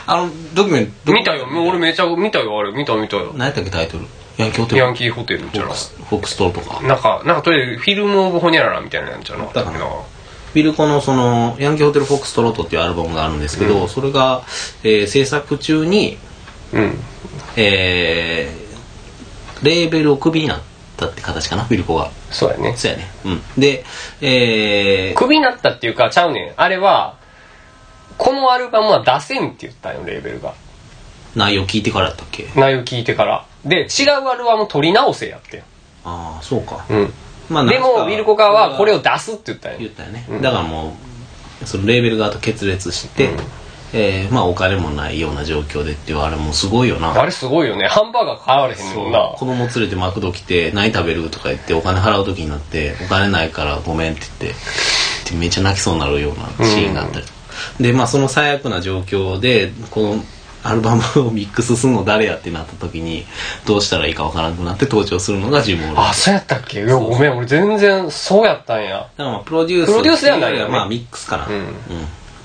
[0.07, 1.13] あのドキュメント。
[1.13, 1.47] 見たよ。
[1.69, 2.73] 俺めちゃ見たよあれ。
[2.73, 3.33] 見た見たよ。
[3.35, 4.07] 何やったっけタイトル？
[4.39, 4.81] ヤンキーホテル。
[4.81, 5.75] ヤンキーホテルじゃな。
[5.75, 6.81] フォックストローとか。
[6.87, 9.45] なんかなんかとりあえずフィルムオブホニャララみたいなやつじゃな。
[9.45, 14.43] かったっけなウィルコのそのヤンキーホテルフォックストロートっていうアルバムがあるんですけど、それが、
[14.85, 16.19] えー制作中に
[16.73, 16.99] うん。
[17.57, 18.67] えー
[19.65, 20.61] レーベルをクビになっ
[20.97, 22.75] たって形かなウィルコがそうやね。
[22.77, 23.11] そうやね。
[23.25, 23.43] うん。
[23.59, 23.85] で
[24.21, 26.55] えークビになったっていうかちゃうねん。
[26.57, 27.17] あれは
[28.19, 30.55] このアルバムは出せんって言ったんよレーベルが。
[31.35, 32.49] 内容聞いてからやったっけ？
[32.57, 33.47] 内容聞いてから。
[33.65, 35.63] で違うアルバム取り直せやって
[36.05, 37.13] ああそうか、うん。
[37.51, 39.79] まあでもウィルコ側はこれをを出すって言ったんよ。
[39.81, 40.43] 言ったよね、うん。
[40.43, 40.97] だからも
[41.63, 43.39] うそのレーベル側と決裂して、うん
[43.93, 47.13] えーまあお金もないような状況でっていうあれもすごいよな。
[47.13, 47.87] あれすごいよね。
[47.87, 49.35] ハンバーガー買われへんもんな。
[49.37, 57.27] 子供連れてマクド来て何食べるとか言ってお金払う時になってお金ないからごめんって言ってでめっちゃ泣きそうになるようなシーンがあったり、
[57.81, 60.23] でまあその最悪な状況でこの
[60.63, 63.25] アルバムをミックスするの誰やってなった時に
[63.67, 66.01] どうしたらいいかわからなくなって登場するのがジモール。
[66.01, 66.85] あそうやったっけ？
[66.85, 68.91] ごめん俺全然そうやったんや。
[68.91, 70.59] だからまあプロデュースプロデュースではないよね。
[70.59, 71.47] ってうよりまあミックスかな。
[71.47, 71.53] うん。
[71.55, 72.05] ジモ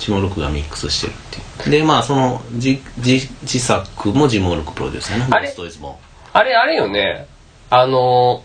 [0.09, 1.15] ルクがミックスしてるっ
[1.63, 1.71] ていう。
[1.79, 5.45] でまあその自自自作もジム・オルークプロデュースやなあれ？
[5.47, 5.99] Ghost Is も。
[6.33, 7.27] あれあれよね。
[7.69, 8.43] あの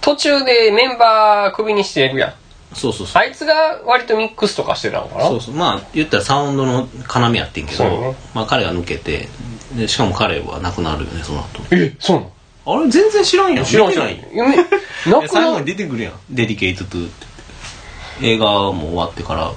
[0.00, 2.34] 途中でメンバークビにしてるやん。
[2.74, 3.22] そうそうそう。
[3.22, 5.28] あいつが割とミックスとかしてたのかな？
[5.28, 5.54] そうそう。
[5.54, 6.88] まあ言ったらサウンドの
[7.28, 8.16] 要やってんけど、ね。
[8.34, 9.28] まあ彼が抜けて
[9.74, 11.62] でしかも彼は亡くなるよねその後。
[11.70, 12.32] えそうなの？
[12.80, 12.90] あれ？
[12.90, 13.64] 全然知らんやん。
[13.64, 14.08] 知らん知らん。
[14.32, 14.56] 夢
[15.28, 17.10] 最後に出てくるやん「Dedicated to」っ
[18.20, 19.52] て映画も終わってから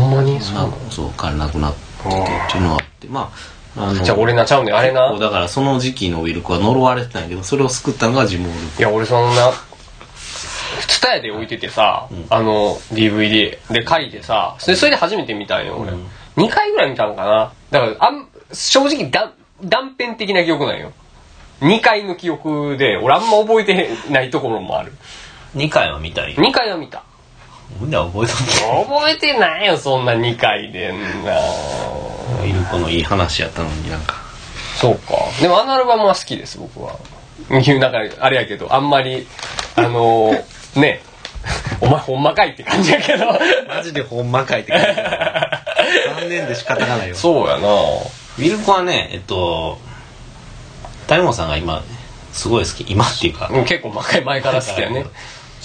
[0.00, 0.40] ほんまに？
[0.40, 0.54] そう。
[0.54, 3.08] ななのそう彼亡くなっててっていうのがあって。
[3.08, 3.32] ま
[3.76, 5.18] ああのじゃあ俺なちゃうねんあれな。
[5.18, 9.52] だからその時期のウィルクは呪われてたんやけどそれを救ったのがジモールいや俺そんな
[10.88, 16.06] ツタヤで置いててさ、あの DVD で借りてさそれそれで初めて見たんよ俺、うん。
[16.36, 17.52] 2回ぐらい見たのかな。
[17.70, 19.32] だからあん正直だ
[19.62, 20.92] 断片的な記憶なんよ。
[21.60, 24.92] 2回の記憶で俺あんま覚えてないところもある。
[25.54, 27.04] 2回は見たい2回は見た
[27.80, 28.52] みんな覚えとって
[28.90, 30.92] 覚えてないよそんな2回で。
[30.92, 31.38] んな
[32.40, 34.16] ウィルコのいい話やったのになんか。
[34.76, 35.14] そうか。
[35.40, 36.98] でもあのアルバムは好きです僕は。
[37.50, 39.26] いうなんかあれやけどあんまり
[39.76, 41.02] あのー、ね。
[41.80, 43.26] お前ほんまかいって感じやけど。
[43.68, 44.86] マジでほんまかいって感じ
[46.20, 47.68] 残念で仕方がないよそうやな。
[47.68, 49.78] ウィルコはねえっと
[51.06, 51.82] 大門さんが今
[52.32, 52.90] すごい好き。
[52.90, 53.48] 今っていうか。
[53.52, 55.04] うん結構前前から好きやね。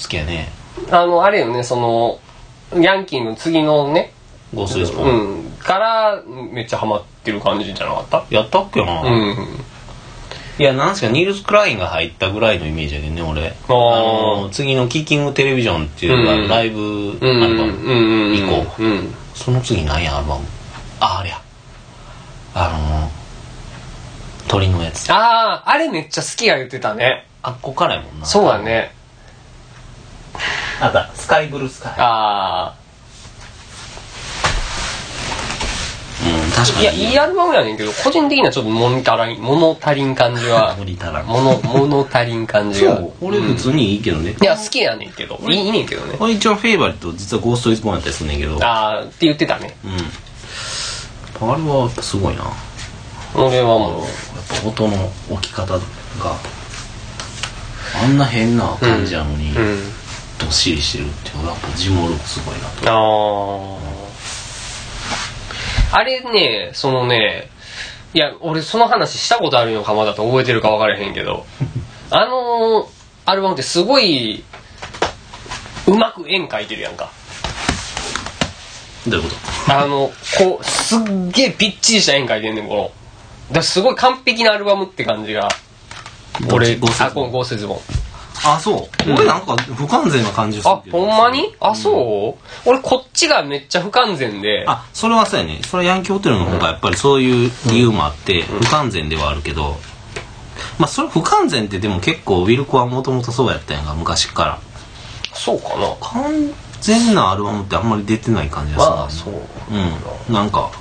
[0.01, 0.49] 好きやね
[0.91, 2.19] あのあれよねその
[2.81, 4.13] ヤンキーの次のね
[4.53, 8.25] ゴーストイズも、うんからめっちゃハマってる感じじゃなかった？
[8.29, 9.35] やったっけな、うん。
[10.57, 13.47] いやなんすかニールス・クラインが入ったぐらいのイメージやけどね俺。
[13.47, 16.47] あの次の「キッキングテレビジョン」っていううん。
[16.47, 20.45] ライブんルバム、うん以降うんその次何やアルバム。
[21.01, 21.41] ああれや。
[22.53, 23.11] あの
[24.47, 25.11] 鳥のやつ。
[25.11, 27.27] あああれめっちゃ好きや言ってたね。
[27.41, 28.25] あっこからやもんな。
[28.25, 28.95] そうだね
[30.81, 31.93] あったスカイブルースカイ。
[31.97, 32.73] あ
[36.19, 37.03] うん確あいやかに。
[37.05, 41.25] いいアルバムやねんけど個人的にはちょっと物足りん物足りん感じは 無理足らん。
[41.27, 42.95] 物物足りん感じが。
[42.97, 45.39] そう俺普通にいいけどね、いや好きやねんけど。
[45.47, 46.15] いいいいねんけどね。
[46.19, 48.55] 俺一番フェイバリット実はゴーストイズボーンやったりすんねんけど。
[48.55, 49.75] うんああって言ってたね。
[51.39, 52.41] あれはやっぱすごいな。
[52.43, 52.53] やっ
[53.35, 54.07] 俺はもう。
[54.61, 55.79] ぱ音の置き方が
[58.01, 59.93] あんな変な感じやのに、うん
[60.39, 63.79] どっしりしてるっていうのがやっぱジモルクすごいなと。
[65.91, 67.49] あああれねそのね
[68.13, 71.45] いや俺その話したことあるのかまだと覚えてるか分からへんけど。
[72.11, 72.87] あの
[73.25, 74.43] アルバムってすごい
[75.87, 77.11] うまく円描いてるやんか。
[79.07, 79.35] どういうこ
[79.67, 79.73] と？
[79.73, 80.99] あのこうすっ
[81.31, 82.91] げえぴっちりした円描いてんねんこの。
[83.53, 85.49] だすごい完璧なアルバムって感じが。
[86.51, 87.96] 俺あこのゴーストイズボーン
[88.45, 91.55] あそう、俺なんか不完全な感じがするあほんまに？
[91.59, 94.63] あそう、俺こっちがめっちゃ不完全で。
[94.67, 95.59] あそれはそうやね。
[95.63, 99.75] それはヤンキーホテルの方がやっぱりそういう理由もあって不完全ではあるけど、
[100.77, 104.59] まあそれ不完全ってでも結構ウィルコはもともとそうやったやんか昔から。
[105.33, 105.95] そうかな。
[106.01, 110.29] 完全なアルバムってあんまり出てない感じがする、まあそう。
[110.29, 110.33] うん。
[110.33, 110.71] なんか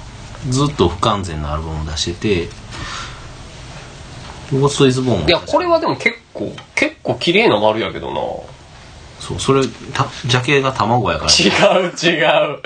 [0.50, 2.48] ずっと不完全なアルバム出してて
[4.52, 8.20] 「ゴースト・イズ・ボーン」いやこれはでも結構結構綺麗な丸やけどな。
[9.18, 9.62] そうそれ
[9.94, 11.32] たジャケが卵やから。
[11.32, 11.48] 違
[11.80, 12.60] う違う。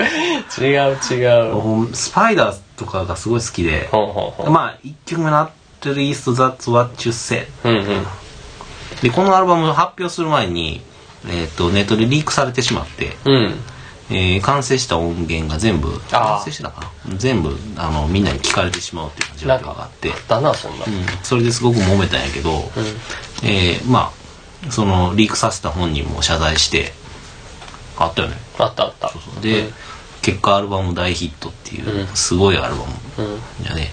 [0.61, 1.95] 違う違う。
[1.95, 5.49] スパイダーとかがすごい好きで、まあ1曲目の
[5.81, 8.07] 「At least that's what you said うんうん」
[9.01, 10.83] でこのアルバムを発表する前に、
[11.27, 13.55] えー、とネットでリークされてしまって、うん
[14.11, 17.17] えー完成した音源が全部完成してたかな？
[17.17, 20.13] 全部あのみんなに聞かれてしまうっていう状況があって。
[20.29, 20.93] だなそんなうん、
[21.23, 22.71] それですごく揉めたんやけど、
[23.45, 24.13] えーま
[24.67, 26.93] あそのリークさせた本人も謝罪して
[27.97, 28.37] あったよね。
[28.59, 29.13] あったあった。
[29.41, 29.71] で、
[30.23, 33.41] 結果アルバム大ヒットっていう、すごいアルバムうん。
[33.63, 33.91] じゃね、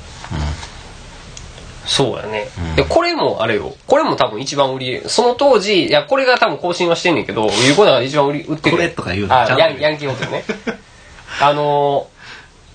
[1.87, 2.75] そうやね、うん。
[2.75, 3.73] でこれもあれよ。
[3.87, 10.43] これも多分一番売りその当時いやこれが多分更新はしてんねんけど有効なのが一番売り売ってるこれとか言うのあヤンヤンキーホテルね。
[11.41, 12.07] あの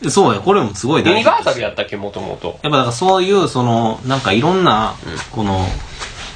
[0.03, 1.97] うん、そうやこれもすごいユニバーサルややったっけ？
[1.97, 2.59] もともと。
[2.63, 4.95] やっぱだからそういうそのなんかいろんな
[5.31, 5.65] この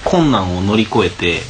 [0.04, 1.40] 困難を乗り越えて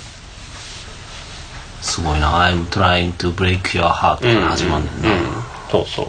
[1.82, 5.22] すごいな「I'm trying to break your heart」から始まるんだよな、
[5.70, 6.06] そうそう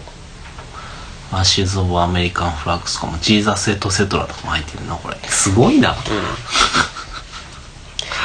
[1.32, 5.18] アッシュズ・オブ・アメリカン・フラッグスとかもジーザス・エト・セトラとかも入ってるなこれ。
[5.28, 5.96] すごいな、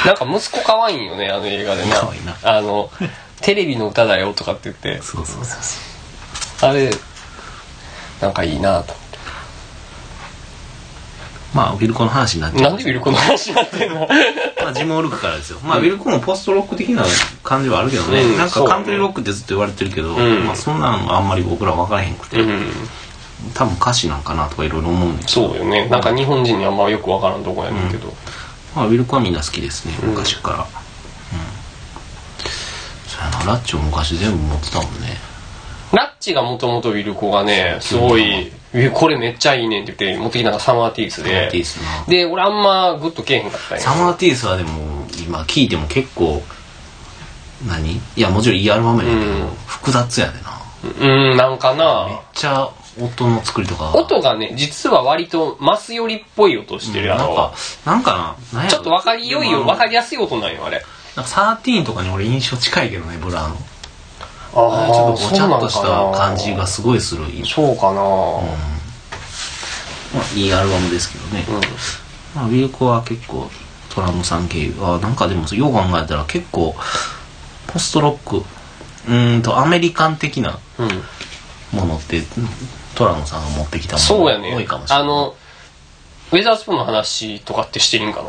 [0.07, 1.97] なんか息子可愛いんよねあの映画でな。
[1.97, 2.37] 可愛いな。
[2.43, 2.91] あの
[3.41, 5.03] テレビの歌だよとかって言って。
[5.03, 6.71] そうそうそうそう。
[6.71, 6.91] あれ
[8.21, 8.95] なんかいいなと
[11.55, 14.09] まあウィルコの話になっちゃうなんでウィルコの話になってんの？
[14.63, 15.59] まあジム・オルクからですよ。
[15.61, 17.05] まあウィルコもポストロック的な
[17.43, 20.45] 感じはあるけどね、うんなんかカントリーロックってずっと言われてるけど、ん。
[20.47, 22.73] まあそんなんあんまり僕ら分からへんくて、うん。
[23.55, 25.89] 多分歌詞なんかなとかいろいろ思うんですそうよね。
[25.89, 28.13] なんか日本人にあんまよくわからんとこやねんけど、
[28.75, 29.95] まあウィルコはみんな好きですね。
[30.03, 30.59] 昔から。
[30.59, 30.67] うん、
[33.09, 33.53] そうやな。
[33.53, 35.17] ラッチも昔全部持ってたもんね。
[35.93, 42.05] ラッチがもともとウィルコがねすごい「えこれめっちゃいいねん」って言って持ってきたのがサマーティースサマーティーでスな。
[42.09, 43.85] で俺あんまグッとけえへんかったんや。
[43.85, 46.43] サマーティースはでも今聞いても結構
[47.67, 47.93] 何？
[47.93, 49.49] いやもちろんいいアルバムやけど、うん。
[49.67, 50.61] 複雑やでな。
[51.01, 52.69] うんなんかめっなちゃ
[53.01, 53.85] 音の作りとか。
[53.85, 57.21] が音がね実は割とマス寄りっぽい音してるやろ。
[57.21, 57.55] なんか、
[57.87, 58.77] なんかな、なんやろ。
[58.77, 60.83] ちょっと分かりよいよでも分かりやすい音なんよあれ。
[61.17, 63.57] なんか Thirteen とかに俺印象近いけどね、ブラーの。
[64.55, 67.25] あちょっとごちゃっとした感じがすごいする。
[67.47, 68.01] そうかな
[70.15, 71.45] まあ、いいアルバムですけどね。
[71.49, 71.55] うん
[72.35, 73.51] まあ、ウィルコは結構
[73.89, 74.75] トラムさん経由。
[74.81, 76.75] あ、なんかでも、よう考えたら結構、
[77.67, 80.89] ポストロック、うーんと、アメリカン的なうん
[81.79, 82.23] ものって、
[82.95, 85.05] トラムさんが持ってきたものがそうやね多いかもしれない。
[85.05, 85.35] あの
[86.31, 88.29] ウェザースプーンの話とかってしていいんかな？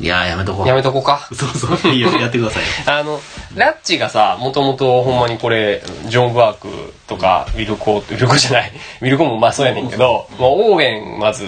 [0.00, 0.68] いやー、やめとこう。
[0.68, 1.28] やめとこうか。
[1.32, 2.68] そうそう、いいよ、やってくださいよ。
[2.86, 3.20] あの
[3.54, 8.72] ラッチがさもともとほんまにこれジョン・バークとかウィルコウィルコじゃない。
[9.00, 11.46] ウィルコもまあそうやねんけどもうオーウェンまず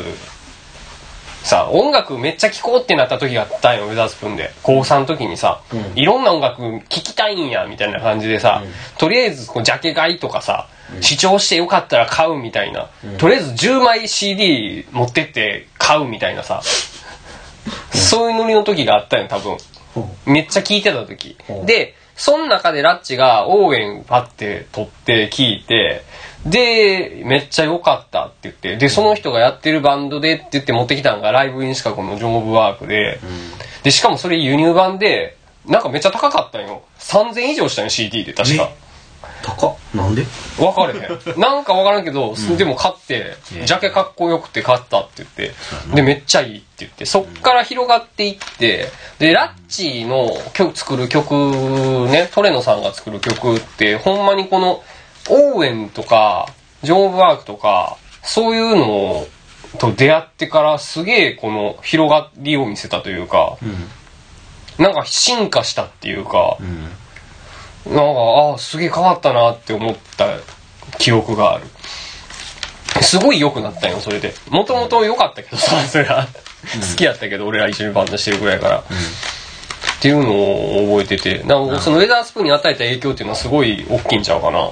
[1.42, 4.52] さ音楽めっちゃ聴こうってなった時があったんよウェザースプーンで。
[4.62, 5.92] 高3の時にさ、うん。
[5.94, 8.62] いろんな音楽聴きたいんやみたいな感じでさ、
[8.98, 10.68] とりあえずこうジャケ買いとかさ、
[11.00, 12.88] 視聴してよかったら買うみたいな、
[13.18, 16.62] とりあえず10枚 CD 持ってって買うみたいなさ、
[17.92, 19.56] そういうノリの時があったんよ多分。
[20.26, 21.36] めっちゃ聞いてた時。
[21.64, 26.02] で、その中でラッチが応援パッて撮って聞いて、
[26.46, 33.18] で、めっちゃ良かったって言って、で、その人がやってるバンドでって言って持ってきたのがライブインシカゴのジョン・オブ・ワークで、
[33.82, 35.36] で、しかもそれ輸入版で、
[35.66, 36.82] なんかめっちゃ高かったんよ。
[37.00, 38.70] 3000以上したんよ、CD で確か。
[39.42, 40.24] 高っなんで？
[40.58, 41.00] 分かれへん。
[41.40, 45.54] なんか分からんけど、でも買って、ジャケかっこよくて買ったって言って、
[45.94, 51.34] で、めっちゃいいって言って、そっから広がっていって、で、ラッチの曲作る曲
[52.08, 54.82] ね、トレノさんが作る曲って、ほんまにこの、
[55.28, 56.46] オーウェンとか、
[56.82, 59.26] ジョン・オブ・ワークとか、そういうの
[59.78, 63.56] と出会ってからすげえこの広がりを見せたというか、
[64.78, 66.90] なんか進化したっていうか、うん。
[67.86, 70.26] なんか、ああ、すげえ変わったなって思った
[70.98, 71.64] 記憶がある。
[73.02, 74.34] すごい良くなったんよ、それで。
[74.48, 76.26] もともと良かったけどさ、 それは。
[76.90, 78.78] 好きやったけど、俺ら一緒にバンドしてるぐらいから。
[78.78, 78.82] っ
[80.00, 84.70] ていうのを覚えてて、なんかそのウェザースプーンに与えた影響っていうのはすごい大きいんちゃうかな。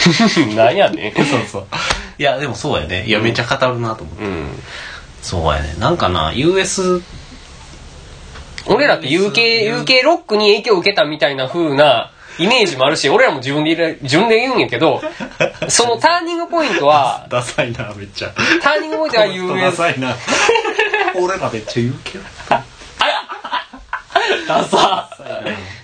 [0.54, 1.14] なんやねん。
[1.14, 1.66] そうそう。
[2.18, 3.04] いや、でもそうやね。
[3.06, 4.24] いや、めっちゃ語るなと思って。
[4.24, 4.62] うん。
[5.22, 5.74] そうやね。
[5.78, 7.02] なんかな、US
[8.70, 15.02] 俺らって UK、UK ロックに影響を受けたみたいな風なイメージもあるし、俺らも自分で自分で言うんやけど、
[15.68, 18.32] そのターニングポイントは、ダサいなめっちゃ。
[18.62, 20.16] ターニングポイントはダ US、サいな。
[21.20, 22.24] 俺らめっちゃ言うけど
[24.46, 25.08] ダサ。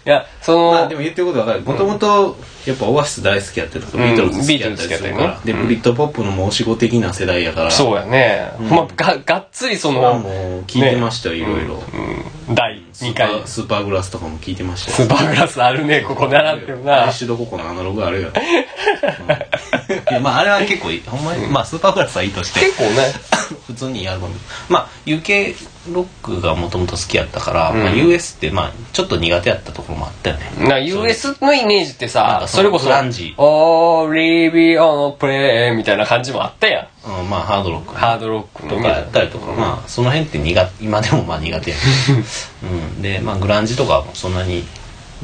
[0.05, 1.63] いや、その、まあでも言ってることわかる。
[1.63, 7.71] もともとやっぱオアシス大好きやってたビートルズ好きやったりするから、でブリットポップの申し子的な世代やから。
[7.71, 8.53] そうやね。
[8.71, 11.75] まあ、が、がっつりその、もう聞いてましたよ、いろいろ。
[11.75, 13.31] うん、第2スーパ回。
[13.41, 17.11] ースーパーグラスとかも聞いてましたスーパーグラスあるね、ここ習ってるな。
[17.13, 19.33] Should Coco のアナログあるよ、 うん。
[19.33, 22.61] いやまああれは結構いいほんまに、まあスーパーグラスはいいとして。
[22.61, 23.13] 結構ね、
[23.67, 24.35] 普通にいいアルバム
[24.69, 25.55] まあ UK
[25.93, 27.83] ロックがもともと好きやったから、うん。
[27.83, 30.69] まあ、US ってまあちょっと苦手やったところもあったよね。
[30.69, 41.77] な US のイメージってさかそれこそグランジ「Oh, leave it on play」みたいな感じもあったやんうん、まあハードロックハードロックのとかやったりとか、まあその辺って苦今でもまあ苦手や、
[42.63, 42.67] う
[42.99, 44.65] ん、でまあグランジとかもそんなに、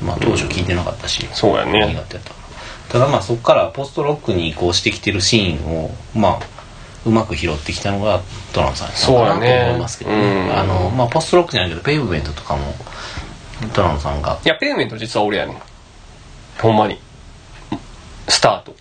[0.03, 2.19] まあ、当初聞いてなかったし、そうや苦手やねった。
[2.93, 6.63] ただまあそこからポストロックに移行してきてるシーンをまあ
[7.05, 8.21] うまく拾ってきたのが
[8.53, 9.65] トランプさんやったのかなとそうやね。
[9.71, 10.17] 思いますけどね。
[10.17, 10.59] うん。
[10.59, 12.75] あのまあポストロックじゃないけどペイブメントとかも
[13.73, 14.39] トランプさんが。
[14.45, 15.57] いやペイブメント実は俺やねん。
[16.61, 17.01] ほんまに。
[18.29, 18.77] スタート。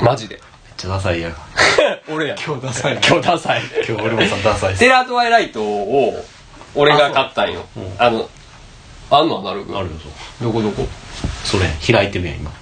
[0.00, 0.40] マジで
[0.78, 1.34] ちゃダサいやん。
[2.08, 2.98] 俺や今日ダサい。
[3.04, 3.62] 今日ダサい。
[3.86, 4.78] 今日俺もさダサいっす。
[4.78, 6.24] Terror Twilight を
[6.76, 7.66] 俺が買ったんよ。
[7.74, 7.84] そう。
[7.84, 8.30] うんあの
[9.10, 9.92] あんのアナログあるよ
[10.40, 10.52] そう。
[10.52, 10.86] どこどこ？
[11.42, 12.52] それ開いてるやん今。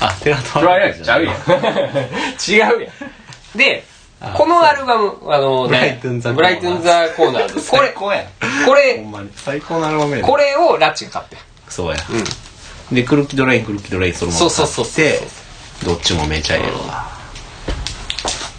[0.00, 1.34] あ Terror Twi light ちゃうやん。
[2.48, 3.58] 違うやん。
[3.58, 3.84] で
[4.20, 8.24] あこのアルバムあのねブライトンザブライトンザコーナーズこれ最高やん。
[8.24, 8.30] こ
[8.66, 9.28] ほれんまに。
[9.36, 11.36] 最高のアルバムやんこれをラッチが買って
[11.68, 11.96] そうや。
[12.08, 12.94] うん。
[12.94, 15.04] で Crooked Rain Crooked Rain そのままそうそうそうそう。
[15.04, 15.41] 買って
[15.84, 17.10] どっちもめちゃええわ。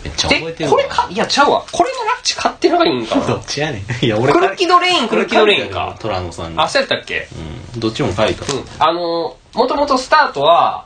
[0.03, 0.71] めっちゃ覚えてでるわ。
[0.71, 1.07] これか？
[1.09, 1.63] いやちゃうわ。
[1.71, 3.83] これのラッチ買ってないんかどなっちやねん。
[4.05, 7.27] いや俺 Crooked Rain Crooked Rain かトラノさんにあそうやったっけ？
[7.73, 7.79] うん。
[7.79, 8.45] どっちも書いた。
[8.53, 8.65] うん。
[8.79, 10.85] あのもともとスタートは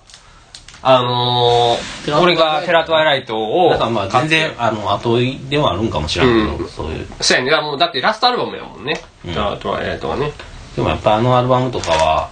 [0.84, 6.70] あのー俺がテラトワイライトをだからまあ全然あの後追いではあるんかもしれんけど、うん。
[6.70, 9.34] そういうそうやねもうだってラストアルバムやもんね、うん。
[9.34, 10.32] テラトワイライトはね。
[10.76, 12.30] でもやっぱあのアルバムとかは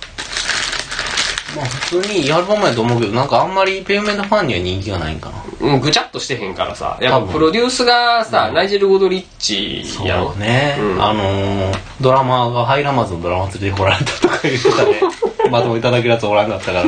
[1.55, 5.45] まあ普通にいいアルバムやと思うけどなんかあんまりペイメントファンには人気がないんかな。
[5.61, 6.97] うんぐちゃっとしてへんからさ。
[7.01, 11.03] やっぱプロデュースがさ、ナイジェル・ゴドリッチやんそうね、うん。
[11.03, 15.01] あのードラマーがハイラマーズのドラマ連れてこられたとか言ってたね
[15.49, 16.85] まともいただけるやつおらんかったから。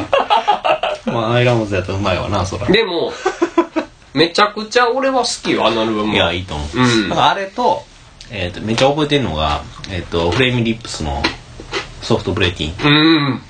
[1.14, 2.68] まあハイラマーズやったらうまいわなそら。
[2.68, 3.14] でも
[4.14, 6.16] めちゃくちゃ俺は好きよあのアルバム。
[6.16, 7.10] いはやいいと思う、うん。
[7.10, 7.86] だからあれと,、
[8.30, 11.24] えー、とめっちゃ覚えてるのが、えー、とフレームリップスの
[12.02, 13.42] ソフトブレイキン、うん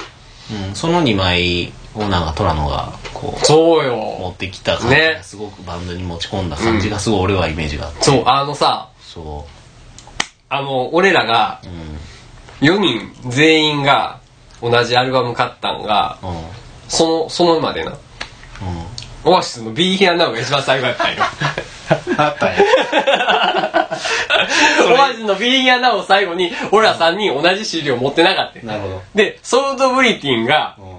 [0.51, 5.13] うん、その2枚をなんかトラノがこうそう持よってきた感じね。
[5.15, 9.45] がすごくバンドに持ち込んだ感じがすごい俺はイメージがあって、そうあのさそ
[10.49, 11.97] あの俺らがううん
[12.59, 14.19] 4人全員が
[14.61, 16.29] 同じアルバム買ったんがうん。
[16.89, 17.91] そのそのまでな。
[17.91, 17.97] うん。
[19.31, 21.23] オアシスの Be Here Now が一番最後やったんよ
[22.17, 22.55] あったね
[24.91, 29.01] オアシスの Be Here Now を最後に俺ら3人同じ CD を持ってなかったなるほど。
[29.15, 30.97] でソードブリティンがうん。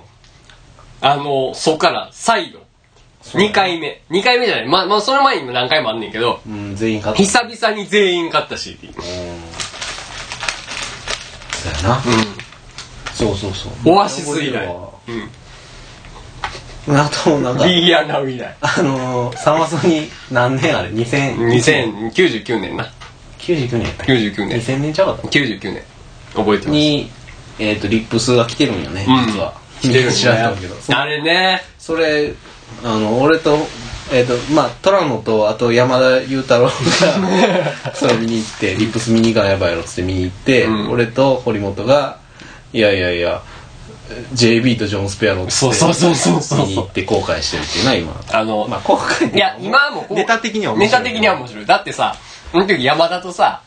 [1.01, 2.67] あのそっから再度。
[3.23, 4.03] 2回目。
[4.11, 4.67] 2回目じゃない。
[4.69, 7.23] まあまあその前にも何回もあんねんけどうん、全員買った。
[7.23, 8.91] 久々に全員買った CD う。
[8.91, 8.95] ん。
[8.95, 9.09] だよ
[11.85, 11.99] な。
[11.99, 12.03] う
[13.15, 13.89] そうそうそう。
[13.89, 14.67] んオアシス以来。
[14.67, 15.31] うん
[16.91, 21.37] あと、なんか、Be Here Now 以来あのー、サマソに何年あれ ?2000、
[22.13, 22.91] 2099年な。
[23.39, 25.83] 99年やったっけ？99年 ?2000 年ちゃうかった？99年。
[26.35, 26.69] 覚えてます。
[26.71, 27.11] に、
[27.59, 29.27] えっ、と、リップスが来てるんよね、うん。
[29.27, 29.55] 実は。
[29.81, 30.75] 来てるん知らんけど。
[30.95, 31.63] あれね。
[31.79, 32.35] それ、
[32.85, 33.59] あの、俺と、
[34.13, 36.73] えっ、と、まあ、トラノと、あと山田裕太郎が、
[37.95, 40.91] それ見に行って、リップス見に行かなやばいやろっつって見に行って、うん。
[40.91, 42.19] 俺と堀本が、
[42.73, 43.43] いやいやいや、
[44.35, 48.21] JB とジョン・スペアのっつってそうそうそうそうそう見に行って後悔してるっていうな、今。
[48.33, 51.03] あの、まあ、後悔いや今はもうネタ的には面白い。
[51.03, 51.67] ネタ的には面白い。
[51.67, 52.17] だってさ
[52.53, 53.63] その時山田とさ、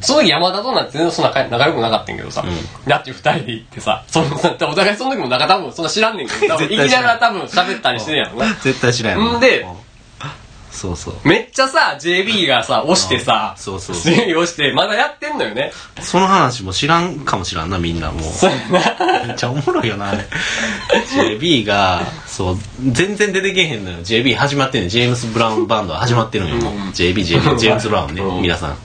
[0.00, 7.02] その時山田となんて全然そんな仲仲良くなかったんやけどさ、うだって二人で行ってさ、その お互いその時も仲多分そんな知らんねんけど、多分絶対知らん。
[7.02, 8.46] 行きながら多分喋ったりしてんやろな。
[8.54, 9.38] 絶対知らんやろ。
[9.38, 9.66] んでう
[10.70, 11.14] そうそう。
[11.24, 15.72] めっちゃさ、JB がさ、押してさ、うんそうそうそう JB 押して、まだやってんのよね。
[16.00, 18.22] その話も知らんかもしらんな、みんなもう。
[18.22, 19.26] そうやな。
[19.26, 20.26] めっちゃおもろいよな、あれ。
[21.16, 23.98] JB が、そう、全然出てけへんのよ。
[23.98, 26.74] JB 始まってんのよジェームス・ブラウンバンド始まってるのよ、もう。
[26.90, 27.24] JB、JB、
[27.56, 28.76] ジェームス・ブラウンね、うん皆さん。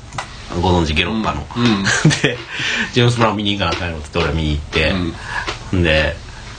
[0.62, 1.46] ご存知、ゲロッパの。
[1.56, 1.84] うん
[2.22, 2.38] で、
[2.94, 6.16] ジェームス・ブラウン見に行かなあかんよって言って俺見に行って、で、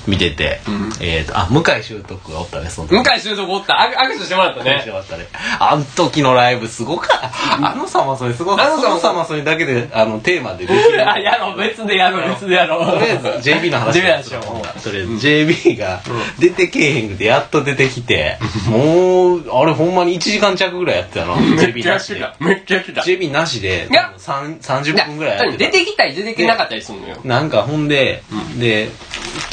[0.07, 0.61] 見てて、
[1.01, 2.95] えっ、とあ向井修徳がおったねその時。
[2.97, 3.81] 向井修徳おった。
[3.81, 4.71] あ握手してもらったね。
[4.73, 5.29] 面白かったね。
[5.59, 7.71] あの時のライブすごかった。
[7.71, 8.75] あのサマソニすごかった。
[8.75, 11.07] あのサマソニそのサマソニだけで、あの、テーマでできる。
[11.09, 12.99] あやろう別でやろう別でやろう。
[12.99, 16.01] とりあえず JB の話 JB の話とりあえず JB が
[16.39, 18.39] 出てけえへんくてやっと出てきて、
[18.69, 21.37] もう、あれほんまに1時間弱ぐらいやってたの。
[21.41, 22.21] めっ JB ちゃやなしてで。
[22.21, 22.37] った。
[22.41, 23.01] めっちゃやってた。
[23.03, 24.13] JB なしで、いや。
[24.19, 25.59] 多分3 30分ぐらいやってた。
[25.59, 27.17] 出てきたり出てきなかったりするのよ。
[27.25, 28.23] なんかほんで、
[28.59, 28.89] で、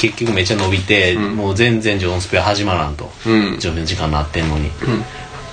[0.00, 3.10] 結局めっちゃ伸びて、もう全然ジョンスペ始まらんと。
[3.26, 4.70] うん自分の時間なってんのに。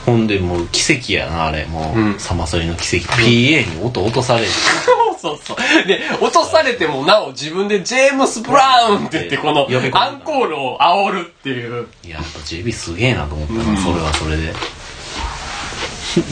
[0.05, 1.65] ほんでもう奇跡やな、あれ。
[1.65, 3.05] もう、うんサマソリの奇跡。
[3.07, 4.47] PA に音落とされる。
[4.47, 5.87] そうそうそう。
[5.87, 11.87] で、落とされてもなお自分でジェームス・ブラウンって言ってこの呼び込んだアンコールを煽るっていう。
[12.05, 14.53] いや、やっぱ JB すげえなと思ったな、それはそれで。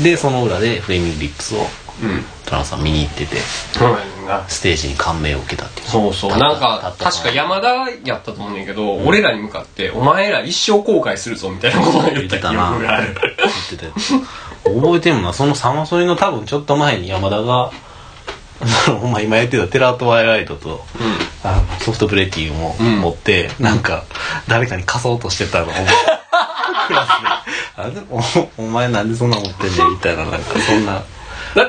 [0.01, 1.67] で、その裏でフレーミングリップスを、
[2.01, 2.23] うん。
[2.45, 3.35] トランさん見に行ってて、
[3.73, 3.97] そう
[4.27, 4.49] やねんな。
[4.49, 5.87] ステージに感銘を受けたっていう。
[5.87, 6.37] そうそう。
[6.37, 7.67] なんか、確か山田
[8.03, 13.15] やったと思うねんけど、俺らに向かって、お前ら一生後悔するぞみたいなことを言った記憶がある。
[13.37, 13.93] 言ってたよ。
[14.81, 15.27] 覚えてんの？
[15.29, 17.71] なそのサマソニの多分ちょっと前に山田が
[19.03, 20.83] お前今やってた Terror Twilight と、
[21.43, 23.01] あの Soft Bulletin をん。
[23.01, 24.05] 持って、なんか
[24.47, 25.67] 誰かに貸そうとしてたのを
[26.87, 27.25] クラスで。
[27.77, 28.01] あで
[28.57, 31.03] おお前なんでそんな持ってんねんみたいななんかそんなだ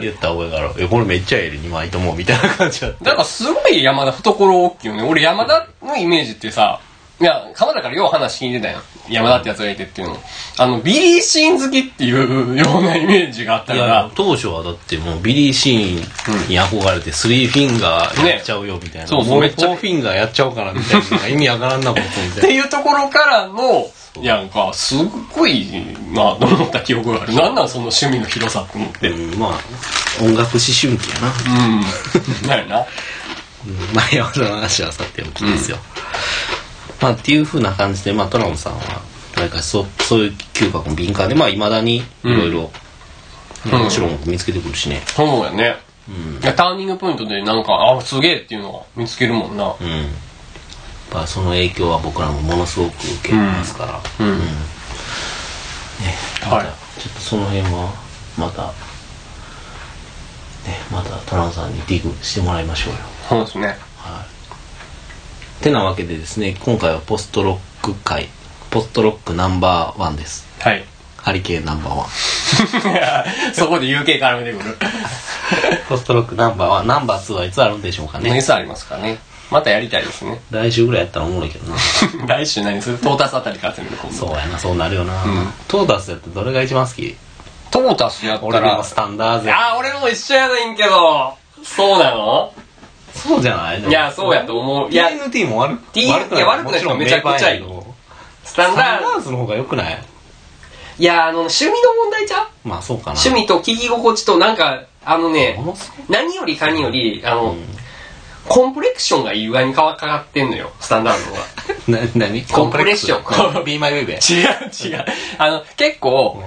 [0.00, 5.02] 言った覚えがある「いやこれめっちゃええで2枚とも」みたいな感じだっただからすごい山田懐大きいよね。
[5.02, 6.80] 俺山田のイメージってさ、
[7.18, 8.82] いや、鎌田からよう話聞いてたやん。
[9.08, 10.18] 山田ってやつがいてっていうの。
[10.58, 19.40] あの、ビリー・シーン好きっていうようなイメージがあったいやから、当初はだってもうビリー・シーンに憧れてスリーフィンガーやっちゃうよみたいな、もうそうそう。
[19.40, 21.28] めっちゃフォーフィンガーやっちゃおうかなみたいな。
[21.28, 22.34] 意味わからんなことみったいな。
[22.48, 23.86] ていうところからの、い
[24.24, 24.98] や、なんか、すっ
[25.34, 25.66] ごい
[26.12, 27.34] なと思った記憶がある。
[27.34, 29.10] なんなんその趣味の広さって思って。
[29.10, 29.32] うん。
[29.32, 29.60] うんまあ
[30.22, 32.86] 音楽思春期やな、なんやな。
[33.66, 35.78] うん、まあ山田の話はさておきですよ、
[37.02, 39.02] まあっていうふうな感じでまあトラムさんは
[39.36, 42.70] なんかそそういう嗅覚も敏感でまあいまだにいろいろ
[43.66, 45.76] 面白いもの見つけてくるしねそうやね。
[46.40, 49.74] いやターニングポイントでなんか、あ、すげえっていうのを見つけるもんな。
[49.80, 50.06] うん
[51.10, 54.38] ぱその影響は僕らもものすごく受けてますから、うん。
[54.38, 54.44] ね
[56.42, 57.92] はいちょっとその辺は
[58.38, 58.68] また
[60.68, 62.98] ねまたトランさんにディグしてもらいましょうよ
[63.28, 63.66] そうですね。
[63.98, 64.24] は
[65.60, 68.28] いてなわけでですね今回はポストロック界
[68.70, 70.84] ポストロックナンバーワンですはい。
[71.16, 72.08] ハリケーンナンバーワン
[73.54, 74.78] そこで UK 絡めてくる。
[75.88, 79.18] ポストロックナンバーワンナンバーツーはいつあるんでしょうかねニュースありますからね。
[79.50, 80.40] またやりたいですね。
[80.50, 81.76] 来週ぐらいやったらおもろいけどな。
[82.26, 82.98] 来週何する？
[82.98, 83.96] トータスあたりから攻める。
[84.12, 87.16] そうやなそうなるよな、んトータスやってどれが一番好き？
[87.70, 88.48] トータスやったら。
[88.48, 89.72] 俺でも、スタンダーズや。
[89.72, 92.52] あー、俺も一緒やねんけど、そうなの？
[93.14, 93.82] そうじゃない？
[93.82, 94.90] いや、そうやと思う。
[94.90, 96.08] いや、TNT も悪く T- い。
[96.08, 97.64] や悪くないもちろんめちゃくちゃいい。
[98.44, 99.30] スタンダーズ。
[99.30, 99.98] の方が良くない？
[100.98, 102.68] いや、あの、趣味の問題ちゃう？
[102.68, 103.20] まあそうかな。
[103.20, 105.56] 趣味と聞き心地と、なんか、あのね
[106.08, 107.64] 何よりかにより、あの、うん
[108.48, 111.24] コンプレクションがいい具合にかかかってんのよ、スタンダー
[111.88, 112.06] ドのは。
[112.14, 113.22] な、なにコンプレッション。
[113.22, 113.64] コンプレッション。
[113.64, 115.04] Be my baby 違う違う。
[115.38, 116.42] あの、結構、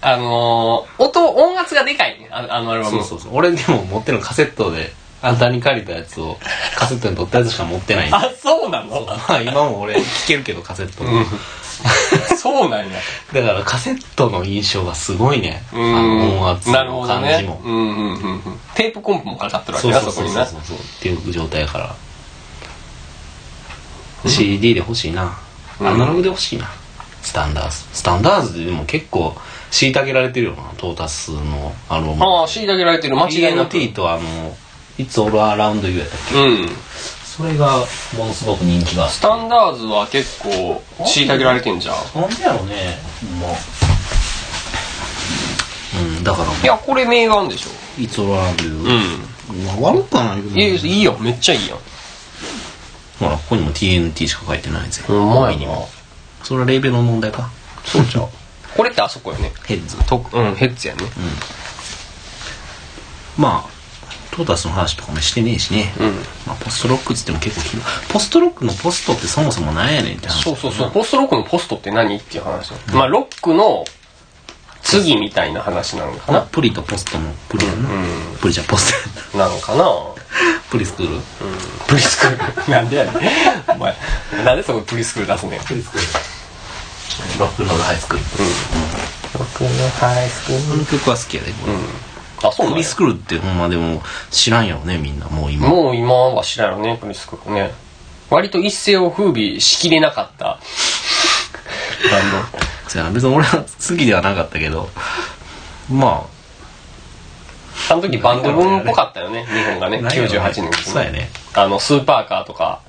[0.00, 2.18] あのー音、音圧がでかい。
[2.20, 2.98] ね、ああのアルバム。
[2.98, 3.30] そうそうそう。
[3.34, 4.92] 俺でも持ってるのカセットで
[5.26, 6.38] あんたに借りたやつを
[6.76, 9.06] カセットに撮ったやつしか持ってないんであ、そうなの？
[9.06, 11.02] まあ今も俺聴けるけどカセット、
[12.36, 12.96] そうなんや。
[13.32, 15.62] だからカセットの印象がすごいね。
[15.72, 16.18] あうん。
[16.18, 17.54] の音圧の感じも、。
[17.54, 18.60] ねうんうんうんうん。
[18.74, 20.44] テープコンプもかかってるわけな、そうそうそこにな。
[20.46, 20.60] そう。
[20.66, 21.94] そうそうっていう状態やから、
[24.30, 25.36] CD で欲しいな。
[25.80, 26.70] アナログで欲しいな。
[27.22, 27.76] スタンダーズ。
[27.92, 29.34] スタンダーズででも結構
[29.70, 30.62] 虐げられてるよな。
[30.76, 32.24] トータスのアルバム。
[32.24, 33.16] ああ、虐げられてる。
[33.16, 33.76] 間違いなく。
[33.78, 34.56] TNT とあの
[34.98, 36.34] 「It's All Around You」やったっけ？
[36.34, 36.76] うん。
[37.36, 37.78] それが
[38.16, 42.20] ものすごく人気がスタンダーズは結構、虐げられてんじゃん。
[42.20, 42.96] なんでやろうね
[43.40, 43.48] も
[45.98, 47.70] ううんだからいや、これ名眼でしょ。
[47.98, 48.70] 「It's All Around You」
[49.50, 49.52] う？
[49.62, 49.64] ん。
[49.64, 51.80] まあ悪くはないけどいいいいよ、めっちゃいいよ。
[53.18, 55.88] ほらここにも TNT しか書いてないぜほんまやな帯にも
[56.42, 57.48] それはレーベルの問題か
[57.84, 58.28] そうじゃん。
[58.76, 59.52] これってあそこよね。
[59.66, 61.02] ヘッズとうん、ヘッズやね。
[63.36, 63.73] まあ
[64.34, 66.06] トータスの話とかもしてねえしね、うん。
[66.46, 70.90] まあ、ポストロックっつっても結構ポストロックのポストってそもそもなんやねんって話そうそうそう。
[70.90, 72.72] ポストロックのポストって何っていう話。
[72.92, 73.84] まあ、ロックの
[74.82, 76.42] 次みたいな話なのかな。
[76.42, 78.36] プリとポストのプリやな、うん。
[78.40, 78.92] プリじゃポス
[79.32, 79.84] トやななのかな。
[80.70, 81.20] プリスクール
[81.86, 82.66] プリスクール。
[82.70, 83.14] なんでやねん。
[83.70, 83.96] お前、
[84.44, 85.60] なんでそこプリスクール出すねん。
[85.60, 86.34] プリスクール
[87.38, 88.24] ロックノールハイスクール
[89.38, 89.70] ロックの
[90.00, 91.72] ハイスクーこの曲は好きやでこれ、
[92.48, 95.26] あ、そうなんリスクールってほんまでも知らんやろねみんな。
[95.26, 95.68] もう今。
[95.68, 97.72] もう今は知らんよね、プリスクールね。
[98.30, 100.44] 割と一世を風靡しきれなかった。
[100.44, 100.58] バン
[102.88, 104.88] そうやな別に俺は好きではなかったけど。
[105.90, 106.26] ま
[107.88, 110.38] ドあの時バンドブームっぽかったよね日本がねなんやろね。
[110.38, 111.28] 98年の時そうやね。
[111.54, 112.80] あのスーパーカーとか。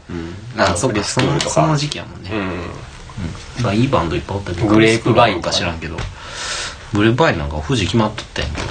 [0.58, 1.52] ああそっかリスクールとか。
[1.52, 3.64] その時期やもんね、うん。
[3.64, 4.68] まあいいバンドいっぱいおったけど。
[4.68, 5.98] グレープバインとかか知らんけど。
[6.94, 8.62] グレープバインなんか富士決まっとったやんけ。
[8.62, 8.68] ど、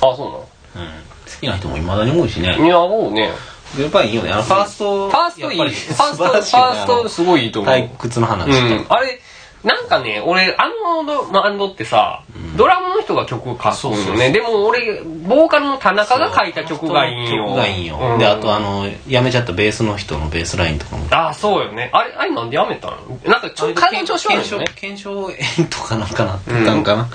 [0.00, 0.46] あそ
[0.76, 2.48] うん、好きな人もいまだに多いしね。
[2.48, 3.30] うなのいやもうね。
[3.76, 4.32] グレープバインいいよね。
[4.32, 5.58] あのファーストファーストいい。
[5.58, 7.74] やっぱりファーストファーストすごいいいと思う。
[7.74, 9.20] 退屈の話と、うん、あれ
[9.62, 12.22] なんかね俺あのバンドってさ、
[12.56, 14.32] ドラムの人が曲書くんよね。
[14.32, 17.44] でも俺ボーカルの田中が書いた曲がいいんよ。
[17.46, 18.18] 曲がいいんよ、うん。
[18.18, 21.90] であとあの辞めちゃったベースの人のベースラインとかもああそうよね。
[21.92, 22.96] あれあれなんでやめたの？
[23.26, 24.64] なんかちょっと体の調子悪いよね。
[24.74, 25.34] 検証炎
[25.68, 27.08] とかなんかなってたんかな、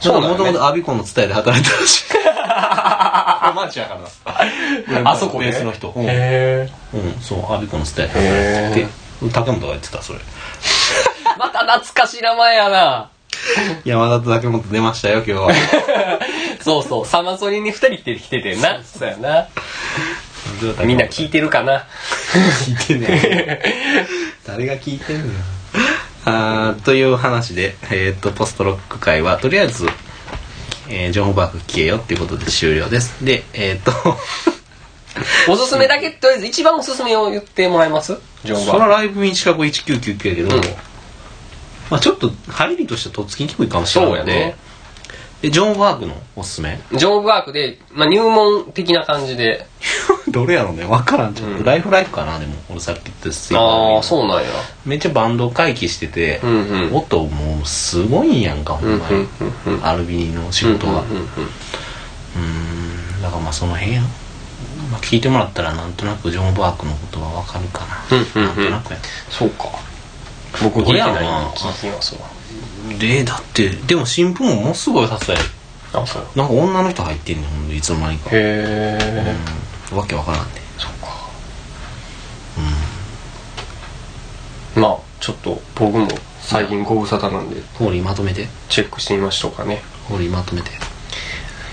[0.00, 2.04] そうもともとアビコンの伝えで働いてたらしい
[3.54, 3.98] マジやか
[4.86, 10.22] らなあそこでベースの人うん、へうん、そうアビコンの伝へえーで竹本が言ってたそれえ
[11.38, 13.10] また懐かしい名前やな。
[13.84, 15.50] 山田と竹本出ましたよ今日は。
[16.62, 17.06] そうそう。
[17.06, 18.80] サマソニに二人って来ててんな。
[18.84, 19.46] そうやな。
[20.84, 21.84] みんな聞いてるかな。
[22.66, 23.62] 聞いてね。
[24.46, 25.24] 誰が聞いてんの？
[25.26, 25.30] よ
[26.26, 29.88] あーという話で、えーっとポストロック会はとりあえず、
[30.88, 33.24] えージョン・ホバーク聞けよっていうことで終了です。
[33.24, 34.18] でえーっと
[35.48, 38.18] おすすめだけとりあえず一番おすすめを言ってもらえます？
[38.44, 40.62] ジョンそのはライブインシカゴ1999やけど、うん
[41.90, 44.56] まあちょっと入りとしてとっつきにくいかもしれないので、そうやね。
[45.42, 46.78] でジョン・ワークのおすすめ？
[46.92, 49.66] ジョンワークで、まあ、入門的な感じで。
[50.28, 50.84] どれやろうね？
[50.84, 51.64] 分からんちょっと、うん。
[51.64, 52.38] ライフライフかな？
[52.38, 54.50] でも俺さっき言ったスイああそうなんや。
[54.84, 56.94] めっちゃバンド回帰してて、うんうん。
[56.94, 59.28] 音もうすごいんやんかほんまに、うん
[59.66, 61.00] うんうんアルビニの仕事が。
[61.00, 64.02] うんだからまあその辺や、
[64.92, 68.70] まあ、聞いてもらったらなんとなくジョン・ワークのことは分かるかな、うんうんうん。
[68.70, 68.98] なんとなくや
[69.30, 69.68] そうか
[70.62, 71.12] 僕聞いてない。
[71.54, 72.20] 聞いてみますわ
[72.98, 73.68] でだって。
[73.68, 75.38] でも新聞もものすごいさせたよ
[75.92, 76.26] あそう。
[76.36, 78.30] なんか女の人入ってんねんほんといつの間にか。
[78.30, 79.36] へえ
[79.92, 79.98] うん。
[79.98, 80.48] わけわからんね
[80.78, 81.30] そうか
[84.80, 86.08] まあちょっと僕も
[86.40, 87.62] 最近ご無沙汰なんで。
[87.74, 88.48] ホーリーまとめて。
[88.68, 89.82] チェックしてみましょうかね。
[90.08, 90.70] ホーリーまとめて。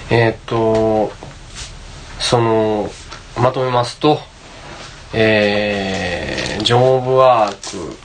[0.09, 1.11] えーっと
[2.19, 2.89] その
[3.37, 4.19] まとめますと
[5.13, 7.97] えー、ジョン・オブ・ワーク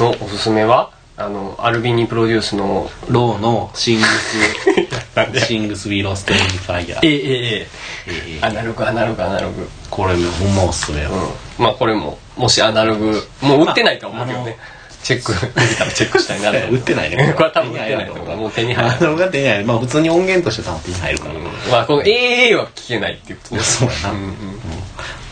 [0.00, 7.68] のおすすめはあのアルビニプロデュースのローの Things Things We Lost in Fire えええ
[8.06, 8.46] ええ。
[8.46, 9.68] アナログアナログアナログ。
[9.90, 11.10] これほんまおすすめよ、
[11.58, 11.64] うん。
[11.64, 14.56] まあこれももしアナログもう売ってないとは思うけどね。
[15.02, 17.32] チェックできたらチェックしたいなと 売ってないね。
[17.36, 18.36] これは多分売ってないと思う。
[18.36, 19.64] もう手に入らないあのが手に入る。
[19.66, 21.34] まあ普通に音源として多分手に入るから、
[21.70, 23.62] まあこの AA は聞けないっていうこと。
[23.62, 24.16] そうやな、うん。
[24.16, 24.34] うん。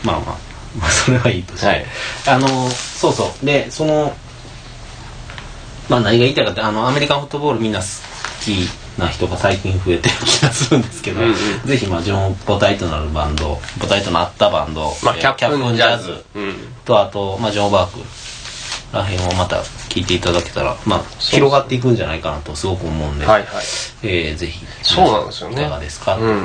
[0.03, 0.51] まあまあ。
[0.77, 1.85] まあそれはいいとして、はい。
[2.27, 3.45] あのそうそう。
[3.45, 4.13] でその
[5.91, 7.85] まあ何が言いたいかってあのアメリカンフットボールみんな好
[8.41, 8.55] き
[8.97, 11.35] な人が最近増えてる気がするんですけど、うんうん。
[11.65, 16.23] ぜひまあジョン母体となるバンド母体となったバンド、まあえキャップンジャズ。
[16.33, 16.53] うん
[16.85, 17.99] とあと、まあ、ジョン・バーク
[18.93, 19.57] らへんをまた
[19.89, 23.63] 聞いていただけたら、まあ、広がっていくんじゃないかなとすごく思うんで、はいはい。
[24.03, 25.61] えーぜひそうなんですよね。
[25.61, 26.37] いかがですか、うん。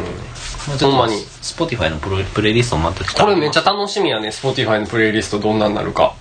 [0.69, 1.15] まあ、ちょっとほんまに。
[1.43, 6.15] Spotify のプロプレイリストをまたこれめっちゃ楽しみやね Spotify のプレイリストどんなんなるか。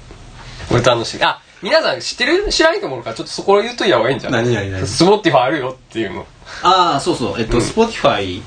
[0.70, 1.24] これ楽しみ。
[1.24, 4.46] あ皆さん知ってる知らないと思うからちょっとそこを言っといた方がいいんじゃない？
[4.46, 6.26] 何々何？Spotify あるよっていうの。
[6.62, 7.40] ああそうそう。
[7.40, 8.42] えっと、Spotify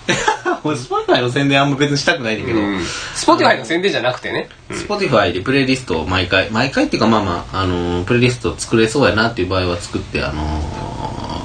[0.63, 2.77] 俺 Spotify の宣伝あんま別にしたくないんだけど、うん。
[2.79, 4.49] Spotify の宣伝じゃなくてね。
[4.71, 10.43] Spotify でプレイリストを毎回毎回っていうかまあまあ、あのープレイリスト作れそうやなっていう場合は作ってあの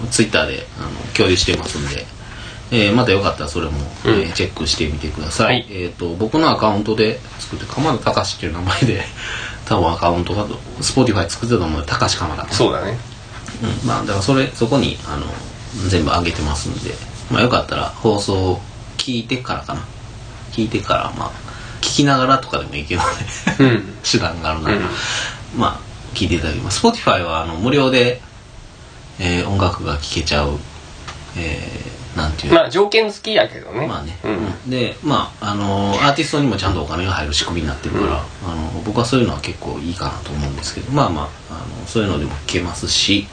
[0.06, 2.06] ー、Twitter であの共有してますんで、
[2.72, 3.74] えーまたよかったらそれも、
[4.06, 4.34] えーうん。
[4.34, 5.68] チェックしてみてください、はい。
[5.72, 9.02] えっ、と僕のアカウントで作って鎌田隆っていう名前で
[9.66, 10.46] 多分アカウントが
[10.80, 12.98] Spotify 作ってたと思う高橋鎌田そうだね。
[13.62, 15.26] うん、まあだからそれそこにあの
[15.90, 16.94] 全部上げてますんで。
[17.32, 18.60] まあよかったら放送を
[18.98, 19.82] 聞いてからかな。
[20.52, 21.32] 聞いてからまあ
[21.82, 23.08] 聞きながらとかでもいいけどね。
[23.60, 23.84] うん。
[24.04, 24.84] 手段があるなら、うん。
[25.58, 25.80] まあ
[26.16, 26.86] 聞いていただきます。
[26.86, 28.22] Spotify はあの無料で、
[29.20, 30.58] えー音楽が聴けちゃう
[31.38, 32.54] えーなんていう。
[32.54, 33.88] のまあ条件付きやけどね。
[33.88, 34.32] まあね、うん。
[34.32, 34.36] う
[34.68, 34.70] ん。
[34.70, 43.28] でまああのアーティストにもちゃんとお金が入る仕組みになってるから、あの僕はそういうのは結構いいかなと思うんですけどまあまああのそういうのでも聞けますし、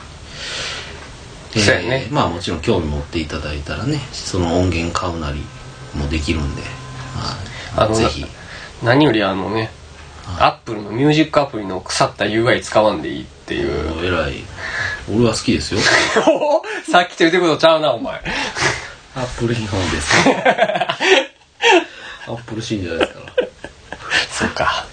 [1.52, 2.08] そうやね。
[2.10, 5.40] まあもちろん興味持っていただいたらねその音源買うなり
[5.94, 8.24] もできるんで、はいあのぜひ。
[8.82, 9.70] 何よりあのね
[10.38, 14.04] アップルのミュージックアプリの腐った UI 使わんでいいっていう。
[14.04, 14.34] えらい
[15.14, 15.80] 俺は好きですよ。
[16.90, 18.14] さっきと言ってることちゃうなお前。
[19.16, 20.14] アップル批判です
[22.28, 23.46] アップル信者ですから。
[24.30, 24.86] そうか。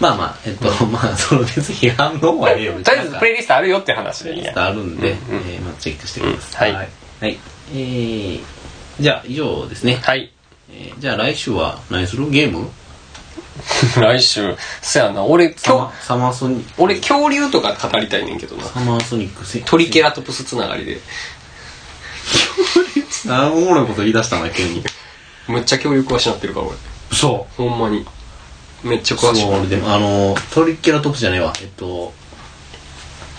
[0.00, 2.72] まあまあえっと、まあその別に批判の方はええよ。
[2.82, 4.52] とりあえずプレイリストあるよって話でいいや。
[4.56, 6.76] あるんで、えーまあ、チェックしてください、うん。
[6.76, 6.82] は
[7.20, 7.38] はい。
[7.72, 8.40] えー、
[9.00, 10.30] じゃあ以上ですね、はい。
[10.70, 12.28] えーじゃあ来週は何する？
[12.30, 12.68] ゲーム？
[14.00, 14.56] 来週。
[14.80, 15.24] そやな。
[15.24, 16.82] 俺サマ今日サマーソニック。
[16.82, 18.64] 俺恐竜とか語りたいねんけどな。
[18.64, 21.00] サマーソニックせトリケラトプスつながりで。
[23.26, 24.82] 何もおもろいこと言い出したな急に。
[25.48, 26.76] むっちゃ恐竜詳しなってるから俺。
[27.16, 28.06] そほんまに。
[28.82, 29.44] めっちゃ詳しい。
[29.44, 31.52] 俺でもあのトリケラトプスじゃねえわ。
[31.60, 32.12] えっと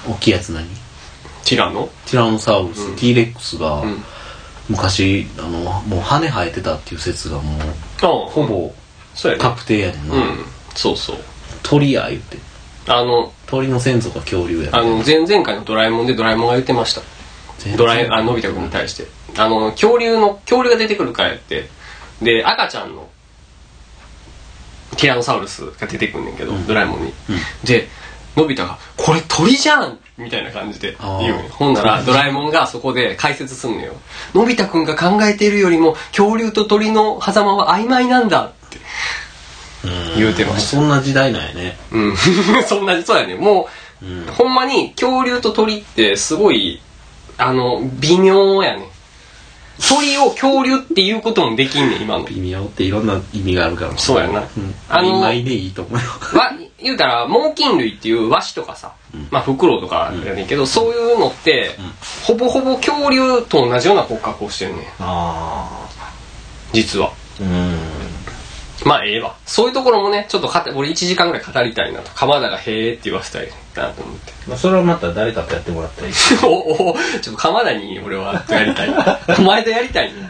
[0.08, 0.68] 大きいやつ何？
[1.46, 1.90] ティラノ？
[2.06, 2.96] ティラノサウルス、うん。
[2.96, 4.04] T レックスが、ん。
[4.70, 5.50] 昔あの
[5.88, 7.62] もう羽生えてたっていう説がもう
[8.02, 8.74] あほぼ
[9.16, 9.44] そうやね。
[9.44, 10.46] 確定やねんな、うん。
[10.76, 11.18] そうそう。
[11.64, 12.38] 鳥や言って。
[12.88, 17.02] あの鳥の先祖が恐竜やあの前々回のドラえもんでドラえもんが言ってました。
[17.78, 19.08] ドラえあのび太くんに対して。
[19.38, 21.70] あの恐竜の恐竜が出てくるからやって。
[22.22, 23.10] で赤ちゃんの
[24.96, 27.14] ティラノサウルスが出てくんねんけど、ドラえもんに、
[27.64, 27.90] で
[28.38, 33.94] のび太が「これ鳥じゃん!」みたいな感じで言うねほんならドラえもんがそこで解説すんのよ。
[34.34, 38.86] のび太くんが考えているよりも恐竜と鳥の狭間は曖昧なんだって。
[39.86, 40.78] うん言うてました。
[40.78, 41.78] そんな時代なんやね。
[41.92, 42.18] うん。
[42.66, 43.36] そんなそうやね。
[43.36, 43.68] も
[44.02, 44.26] う、うん。
[44.34, 46.82] ほんまに恐竜と鳥ってすごい
[47.38, 48.88] あの微妙やね。
[49.90, 52.24] 鳥を恐竜っていうこともできんねん今の。
[52.26, 53.98] 微妙っていろんな意味があるから。
[53.98, 54.40] そうやな。
[54.40, 56.40] うん、あの曖昧でいいと思うよ。
[56.40, 56.54] わ
[56.84, 58.94] 言うたら猛禽類っていうワシとかさ、
[59.32, 61.72] まあフクロウとかやねんけど、そういうのって、
[62.26, 64.88] ほぼほぼ恐竜と同じような骨格をしてるね
[66.74, 67.08] 実は。
[67.08, 68.03] あうん
[68.88, 69.36] まあええわ。
[69.46, 72.12] そういうところもねちょっとかた俺1時間ぐらい語りたいなと。
[72.16, 74.34] 鎌田が「へえ」って言わせたいなと思って。
[74.48, 76.14] まあそれはまた誰かとやってもらったらいい。
[76.44, 78.94] おおちょっと鎌田に俺はやりたい。
[79.40, 80.30] お前とやりたいね。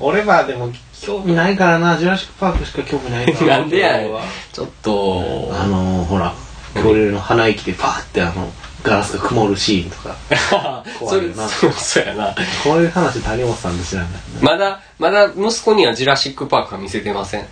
[0.00, 1.96] 俺はでも興味ないからな。
[1.96, 3.58] ジュラシック・パークしか興味ないから。
[3.58, 4.08] なんでやねん。
[4.52, 5.50] ちょっと。
[5.52, 6.34] あのー、ほら
[6.74, 8.52] 恐竜の鼻息でパーってあの
[8.84, 10.84] ガラスが曇るシーンとか。
[11.00, 11.48] 怖いよな。
[11.48, 12.34] そうそうやな。
[12.62, 14.10] こういう話谷本さんで知らない。
[14.42, 17.46] まだまだ息子にはジュラシック・パークは見せてません。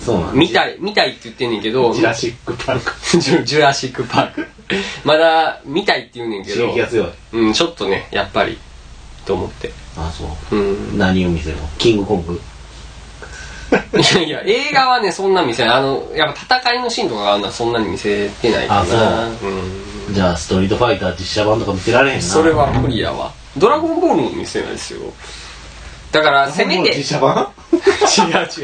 [0.00, 1.92] そうなん見たい見たいって言ってんねんけど。
[1.92, 3.18] ジュラシック・パーク。
[3.18, 4.46] ジ ュジュラシック・パーク。
[5.04, 6.68] まだ見たいって言うねんけど。
[6.68, 7.08] 刺激が強い。
[7.34, 8.58] うんちょっとねやっぱり。
[9.26, 9.70] と思って。
[9.98, 10.56] あそう。
[10.56, 10.98] うん。
[10.98, 11.68] 何を見せるの？
[11.76, 12.40] キングコング。
[13.72, 15.74] いやいや映画はねそんな見せない。
[15.76, 18.80] あのやっぱ戦いのシーンとかがあるのはそんなに見せてないかな。
[18.80, 19.50] あそう。
[19.50, 22.22] うんじゃあストリートファイター実写版とか見てられへんな。
[22.22, 23.32] それは無理やわ。
[23.56, 25.00] ドラゴンボールも見せないですよ。
[26.10, 27.48] だからせめて違う実写版？
[27.72, 27.76] 違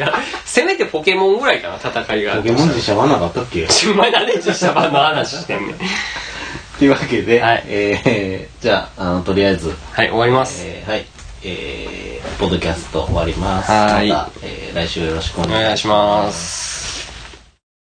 [0.03, 0.13] う
[0.45, 2.37] せめてポケモンぐらいかな戦いが。
[2.37, 3.67] ポケモン実写版なかったっけ？
[3.91, 5.75] お前なんで実写版の話してんねん。
[6.79, 7.65] というわけで、はい。
[7.67, 10.63] えー、 じゃああのとりあえずはい終わります。
[10.65, 11.07] えーはい、
[11.43, 13.71] えー、ポッドキャスト終わります。
[13.71, 14.09] はい。
[14.09, 15.45] また、えー来週よろしくお。
[15.45, 16.88] 願いします